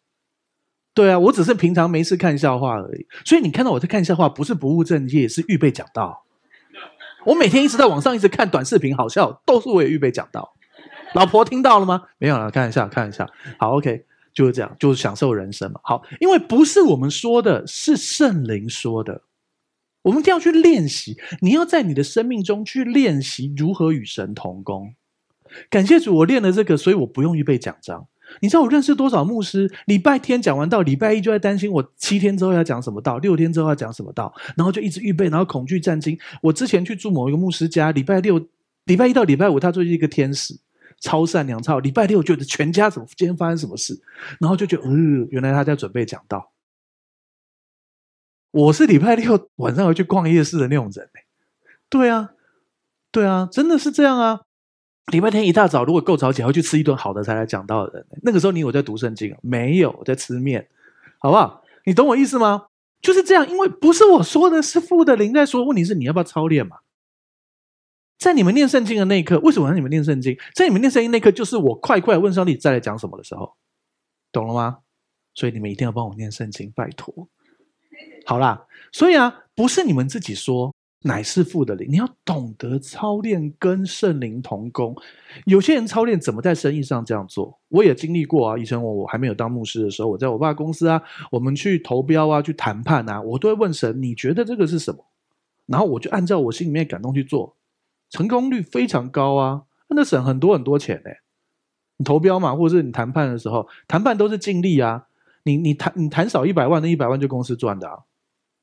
[0.95, 3.07] 对啊，我只是平常没事看笑话而已。
[3.25, 6.25] 所以你看到我在看笑话，不是不务正业，是预备讲道。
[7.27, 10.55] 我每天一直在网上一直看短视频，好笑，都是我也预备讲道。
[11.13, 12.05] 老婆听到了吗？
[12.19, 13.29] 没有了，看一下，看一下。
[13.59, 14.07] 好，OK，
[14.37, 15.81] 就是这样，就是享受人生嘛。
[15.83, 19.23] 好，因为不是我们说的，是圣灵说的。
[20.03, 24.95] 我们一定要去练习，你要在你的生命中去练习如何与神同工。
[25.71, 28.07] 感谢主，我练了这个，所以我不用预备讲章。
[28.41, 29.73] 你知道我认识多少牧师？
[29.87, 36.19] 礼拜天讲完道，礼拜一就在担心我七天之后要讲什么道，六天之后要讲什么道，然后就一直预备，然后恐惧战惊。
[36.43, 38.39] 我之前去住某一个牧师家，礼拜六、
[38.85, 40.59] 礼拜一到礼拜五，他就是一个天使，
[41.01, 41.79] 超善良，超。
[41.79, 44.01] 礼拜六觉得全家怎么今天发生什么事，
[44.41, 44.91] 然后就觉得，呃，
[45.31, 46.53] 原来他在准备讲道。
[48.51, 51.09] 我是礼拜六晚上要去逛夜市的那种人，
[51.91, 52.31] 对啊，
[53.11, 54.41] 对啊，真的是这样啊。
[55.13, 58.07] 礼拜天一大早，如果够早起，会去吃一顿好的才来讲道的人。
[58.23, 59.37] 那个时候你有在读圣经？
[59.43, 60.67] 没有，在吃面，
[61.19, 61.63] 好不好？
[61.85, 62.67] 你懂我意思吗？
[63.03, 65.65] 就是这样，因为不是我说的，是父的灵在说。
[65.65, 66.79] 问题是你要不要操练嘛？
[68.19, 70.37] 在你们念圣经的那一刻，为什么让你们念圣经？
[70.55, 73.55] 在你们念圣经那一刻，就是我快快问上帝再来讲什么的时候，
[74.33, 74.79] 懂了吗？
[75.35, 77.29] 所以你们一定要帮我念圣经，拜托。
[78.25, 80.75] 好啦，所以啊，不是你们自己说。
[81.03, 84.97] 乃是父的灵，你要懂得操练跟圣灵同工。
[85.45, 88.59] 有些人操练怎么在生意上这样做，我也经历过啊。
[88.59, 91.01] 以前我我还没有当牧师的时候，我在我爸公司啊，
[91.31, 95.07] 我们去投标啊，去谈判啊，我都会问神：你觉得这个是什么？
[95.67, 97.55] 然后我就按照我心里面感动去做，
[98.11, 101.11] 成功率非常高啊，那省很多很多钱呢。
[101.99, 105.07] 你投标嘛，或者是你谈判的时候，谈判都是尽力啊。
[105.45, 107.95] 你你谈你谈少一百万，那一百万就公司赚的啊，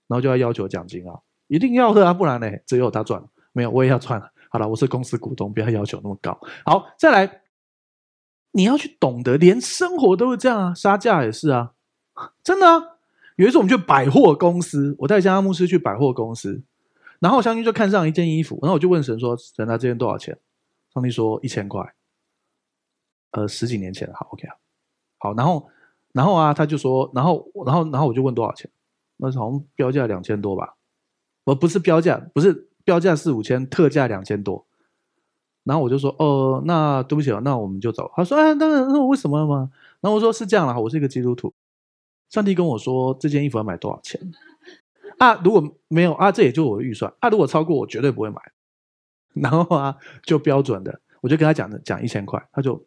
[0.08, 1.18] 然后就要要求奖金啊，
[1.48, 3.24] 一定要的啊，不然呢，只有他赚，
[3.54, 4.22] 没有我也要赚。
[4.50, 6.38] 好了，我是公司股东，不要要求那么高。
[6.66, 7.42] 好，再来，
[8.52, 11.72] 你要去懂得，连生活都是这样啊，杀价也是啊，
[12.44, 12.84] 真的啊。
[13.38, 16.64] 有一次我们去百货公司，我带江阿牧师去百货公司，
[17.24, 20.38] 然后相信就看上一件衣服，然后我就问神说：“神啊，这件多少钱？”
[20.94, 21.82] 上帝说：“一千块。”
[23.32, 24.56] 呃，十几年前好，OK 啊，
[25.18, 25.70] 好，然后。
[26.12, 28.70] 然后啊，他就说，然后，然后，然后我就问多少钱？
[29.18, 30.76] 那好像标价两千多吧？
[31.46, 34.64] 我不是标价，不是标价四五千，特价两千多。
[35.64, 38.12] 然后我就说，哦，那对不起啊，那我们就走。
[38.16, 39.72] 他说，哎，那，那我为什么吗？
[40.02, 41.52] 然后我说是这样啦，我是一个基督徒，
[42.30, 44.22] 上帝跟我说这件衣服要买多少钱
[45.18, 45.34] 啊？
[45.44, 47.30] 如果没有啊，这也就我的预算啊。
[47.30, 48.42] 如果超过，我绝对不会买。
[49.34, 52.86] 然后啊，就标准的，我就跟他讲的讲一千块，他就。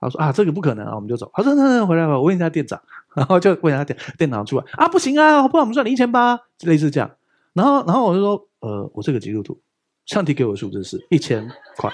[0.00, 1.30] 他说啊，这个不可能啊，我们就走。
[1.32, 2.78] 他说那那回来吧，我问一下店长，
[3.14, 7.10] 然后就问一下店店长出来啊，不行啊，不然我们算你一千八，类似这样。
[7.54, 9.58] 然后然后我就说，呃，我这个基督徒，
[10.04, 11.90] 上帝给我的数字是一千块。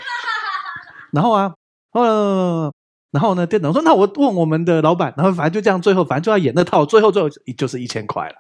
[1.13, 1.55] 然后啊，
[1.93, 2.73] 呃，
[3.13, 8.35] 然后呢，店长说，那我问我们的老板，然后反正就这样，最后反正就要演那套，最后最后就是一千块了。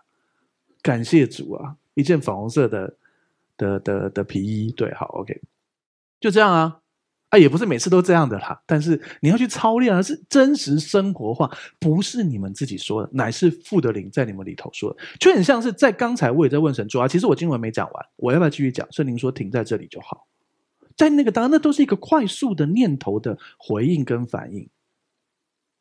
[0.83, 2.95] 感谢主啊，一件粉红色的
[3.57, 5.41] 的的的，皮衣，对，好，OK，
[6.21, 6.79] 就这样啊。
[7.31, 18.85] 啊，也不是每次都这样的啦，但是你要去操练而，是真实生活化，不是你们自己说的，乃是父的灵在你们里头说的，就很像是在刚才我也在问神主啊，其实我经文没讲完，我要不要继续讲？
[18.91, 20.27] 圣灵说停在这里就好，
[20.97, 24.69] 在那个当那都是一个快速的念头的回应跟反应，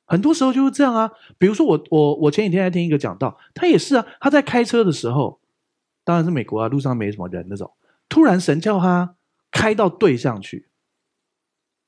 [0.10, 5.40] 很多时候就是这样啊，比如说我我我前几天还听一个讲道，他也是啊，他在开车的时候，
[6.04, 7.72] 当然是美国啊，路上没什么人那种，
[8.10, 9.16] 突然神叫他
[9.52, 10.68] 开到对向去。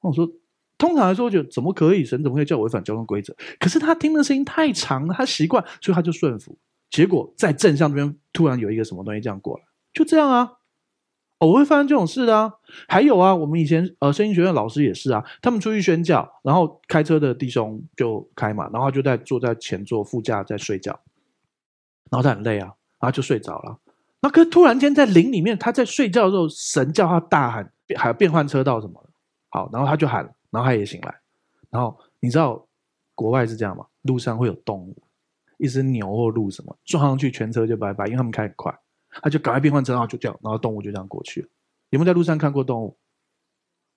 [0.01, 0.31] 我说，
[0.77, 2.05] 通常来说，我觉得怎么可以？
[2.05, 3.35] 神怎么会叫违反交通规则？
[3.59, 6.55] 可是他听的声音太长了，他习惯，所以他就顺服。
[6.91, 9.63] 结果在正向这边突然有一个什么东西这样过来，
[9.93, 10.51] 就这样啊，
[11.45, 12.53] 我会发生这种事的啊。
[12.87, 20.91] 还有啊，我们以前呃，声音学院老师也是啊，他们出去宣教，然后开车的弟兄就开嘛，然后就在坐在前座副驾在睡觉，
[22.09, 22.67] 然后他很累啊，
[22.99, 23.77] 然后就睡着了。
[24.21, 29.09] 那可突然间在林里面，他在睡觉的时候，神叫他大喊，还有变换车道什么的。
[29.49, 31.19] 好，然后他就喊，然后他也醒来，
[31.71, 32.63] 然后你知道
[33.15, 33.85] 国外是这样吗？
[34.03, 34.95] 路上会有动物，
[35.57, 38.79] 一只牛或鹿什么撞上去，全车就拜拜，因为他们开很快，
[39.21, 41.47] 他就赶快变换车道，就这样，然后动物就这样过去了。
[41.89, 42.97] 有没有在路上看过动物？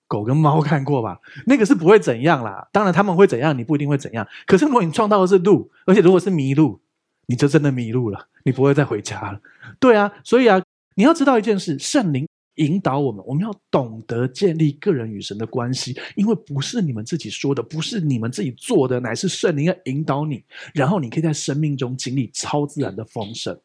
[0.07, 1.19] 狗跟猫看过吧？
[1.45, 4.27] 那个是不会怎样啦，当然他们会怎样，你不一定会怎样。
[4.45, 6.79] 可是如果你撞到的是鹿，而且如果是迷路，
[7.27, 9.39] 你就真的迷路了，你不会再回家了。
[9.79, 10.61] 对啊，所以啊，
[10.95, 12.27] 你要知道一件事，圣灵。
[12.55, 20.41] 引导我们，我们要懂得建立个人与神的关系，因为不是你们自己说的，不是你们自己做的，乃是圣灵要引导你，
[20.73, 23.59] 然后你可以在生命中经历超自然的丰盛。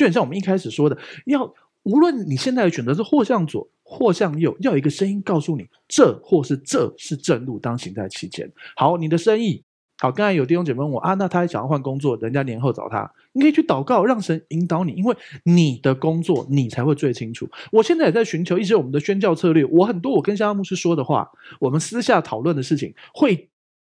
[0.00, 0.96] 就很像我们一开始说的，
[1.26, 8.50] 要无论你现在的选择是或向左或向右，要有一个声音告诉你，这或是这是正路，当行在其间。
[8.76, 9.62] 好，你的生意。
[9.98, 17.46] 好，刚才有弟兄姐妹问我啊，那他还想要换工作，人家年后找他，你可以去祷告，让神引导你，因为你的工作你才会最清楚。
[17.70, 23.49] 我现在也在寻求一些我们的宣教策略，我很多我跟香香牧师说的话，我们私下讨论的事情，会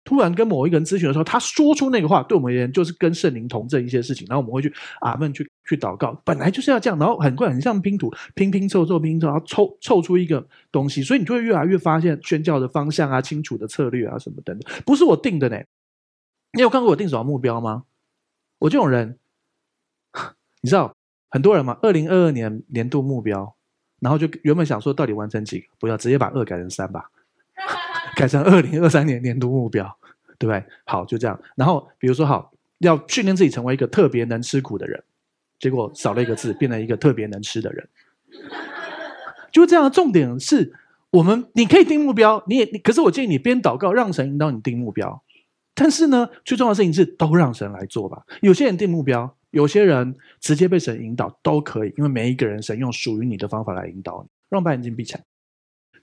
[0.07, 15.61] 突然跟某一个人咨询的时候，他说出那个话，对我们而言就是跟圣灵同证一些事情，然后我们会去阿门去去祷告，本来就是要这样，然后很快很像拼图，拼拼凑凑拼凑，然后凑凑出一个东西，所以你就会越来越发现宣教的方向啊，清楚的策略啊什么等等，不是我定的呢。
[16.53, 17.83] 你有看过我定什么目标吗？
[18.59, 19.19] 我这种人，
[20.61, 20.95] 你知道
[21.29, 21.77] 很多人吗？
[21.81, 23.57] 二零二二年年度目标，
[23.99, 27.11] 然后就原本想说到底完成几个，不要直接把二改成三吧，
[28.17, 29.85] 改成二零二三年年度目标，
[30.39, 30.63] 对不对？
[30.85, 31.39] 好，就这样。
[31.55, 35.03] 然后比如说好，要训练自己成为一个特别能吃苦的人，
[35.59, 37.87] 结果少了一个字，变成一个特别能吃的人，
[39.51, 39.91] 就这样的。
[39.91, 40.73] 重点是
[41.11, 45.23] 我们你可以定目标，你也可是我建议你边祷告，让神引导你定目标。
[45.75, 48.23] 但是呢，最重要的事情是都让神来做吧。
[48.41, 54.29] 有些人定目标，有些人直接被神引导都可以，因为每一个人神用属于你的方法来引导你。
[54.49, 55.23] 让我把眼睛闭起来，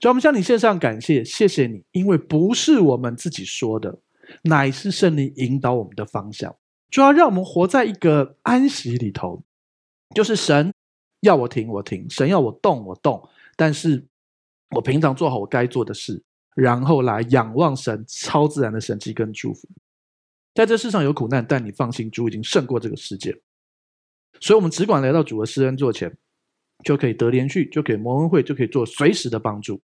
[0.05, 3.97] 主，我们向你献上感谢，谢谢你，因为不是我们自己说的，
[4.43, 6.55] 乃是圣灵引导我们的方向。
[6.91, 9.43] 主要让我们活在一个安息里头，
[10.13, 10.71] 就是神
[11.21, 14.05] 要我停我停，神要我动我动，但是
[14.75, 16.21] 我平常做好我该做的事。
[16.53, 19.67] 然后来仰望神超自然的神迹跟祝福，
[20.53, 23.35] 在这世上有苦难，但你放心，主已经胜过这个世界。
[24.39, 26.15] 所以，我们只管来到主的施恩座前，
[26.83, 29.81] 就可以得连续，就可以蒙恩惠，就可以做随时的帮助。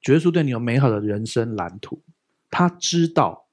[0.00, 2.02] 主耶稣对你有美好的人生蓝图，
[2.50, 3.46] 他知道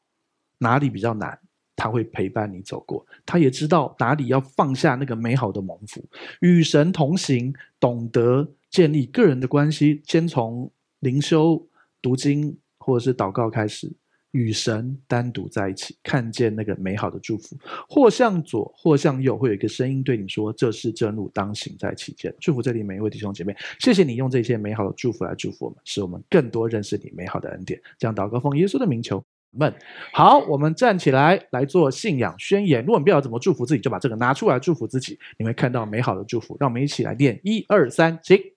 [0.60, 1.40] 哪里比较难，
[1.76, 3.06] 他会陪伴你走过。
[3.26, 6.04] 他也知道哪里要放下那个美好的蒙福，
[6.42, 11.68] 与神同行，懂得建立个人的关系，先从灵修、
[12.02, 13.92] 读经或者是祷告开始。
[14.36, 17.58] 与神单独在一起，看见那个美好的祝福，
[17.88, 27.80] 或向左，或向右，会有一个声音对你说：“这是正路，当行在其间。”祝福这里每一位弟兄姐妹，谢谢你用这些美好的祝福来祝福我们，使我们更多认识你美好的恩典。
[27.98, 29.74] 这样祷告奉耶稣的名求，们
[30.12, 32.84] 好，我们站起来来做信仰宣言。
[32.84, 36.58] 如果你不知道怎么祝福自己，就把这个拿出来祝福自己，你会看到美好的祝福。
[36.60, 38.38] 让我们一起来念：一二三，行。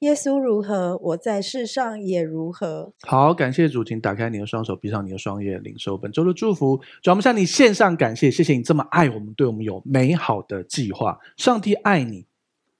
[0.00, 2.90] 耶稣如何，我在世上也如何。
[3.02, 6.80] 好，感谢主，请打开你的双手，闭上你的双眼，领受本周的祝福。
[7.02, 11.18] 主，我们向你献上感谢，谢谢你这么爱我们，对我们有美好的计划。
[11.36, 12.24] 上帝爱你，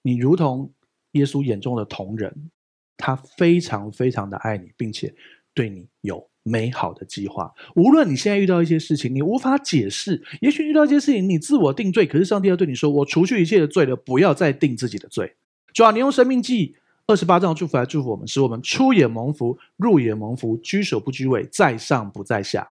[0.01, 0.73] 你如同
[1.13, 2.51] 耶稣眼中的同人，
[2.97, 5.15] 他非常非常的爱你，并且
[5.53, 7.53] 对你有美好的计划。
[7.77, 15.35] 无论你现在遇到一些事情，你无法解释，也许遇到一些事情，你自我定罪，可是上帝要对你说：“我除去一切的罪了，不要再定自己的罪。”
[15.75, 16.77] 主啊，你用生命记。
[17.11, 22.71] 二十八章的祝福来祝福我们，使我们出也蒙福，入也蒙福，居首不居尾，在上不在下。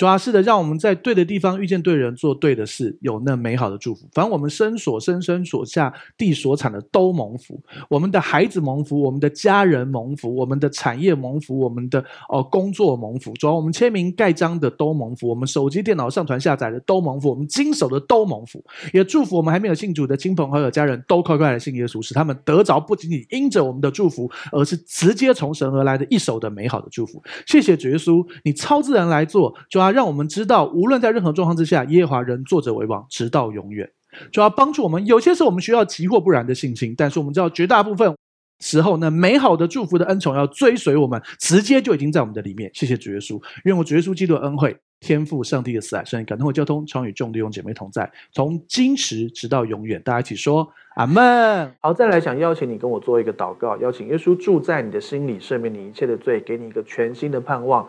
[0.00, 4.08] 主要是的，让我们在对的地方遇见对人，做对的事，有那美好的祝福。
[4.14, 7.62] 凡我们身所生、身所下、地所产的都蒙福。
[7.86, 13.34] 我们的孩子蒙福，我们的家人蒙福，我们的产业蒙福，我们的哦工作蒙福。
[13.34, 18.64] 主要我们签名盖章的都蒙福，我们手机电脑上传下载的都蒙福，我们经手的都蒙福。
[18.94, 27.22] 也祝福我们还没有信主的亲朋好友、家人都快快来信耶稣，使他们得着不仅仅因着我们的祝福，而是直接从神而来的一手的美好的祝福。
[27.46, 33.90] 谢谢主耶稣，你超自然来做，主让我们知道，无论在任何状况之下，耶和华仍坐着为王，直到永远。
[34.32, 38.12] 主要帮助我们，有些时候我们需要急或不然的信心，但是我们知道，绝大部分
[38.58, 42.70] 时候呢，美好的祝福的恩宠要追随我们，直接就已经在我们的里面。
[42.74, 50.02] 谢谢主耶稣，愿我主耶稣基督的恩惠、天父上帝的慈爱、圣灵感动和交通，常与众弟兄姐妹同在，从今时直到永远。
[50.02, 51.72] 大家一起说阿门。
[51.80, 57.88] 好，再来想邀请你跟我做一个祷告，邀请耶稣住在你的心里，赦免你一切的罪，给你一个全新的盼望。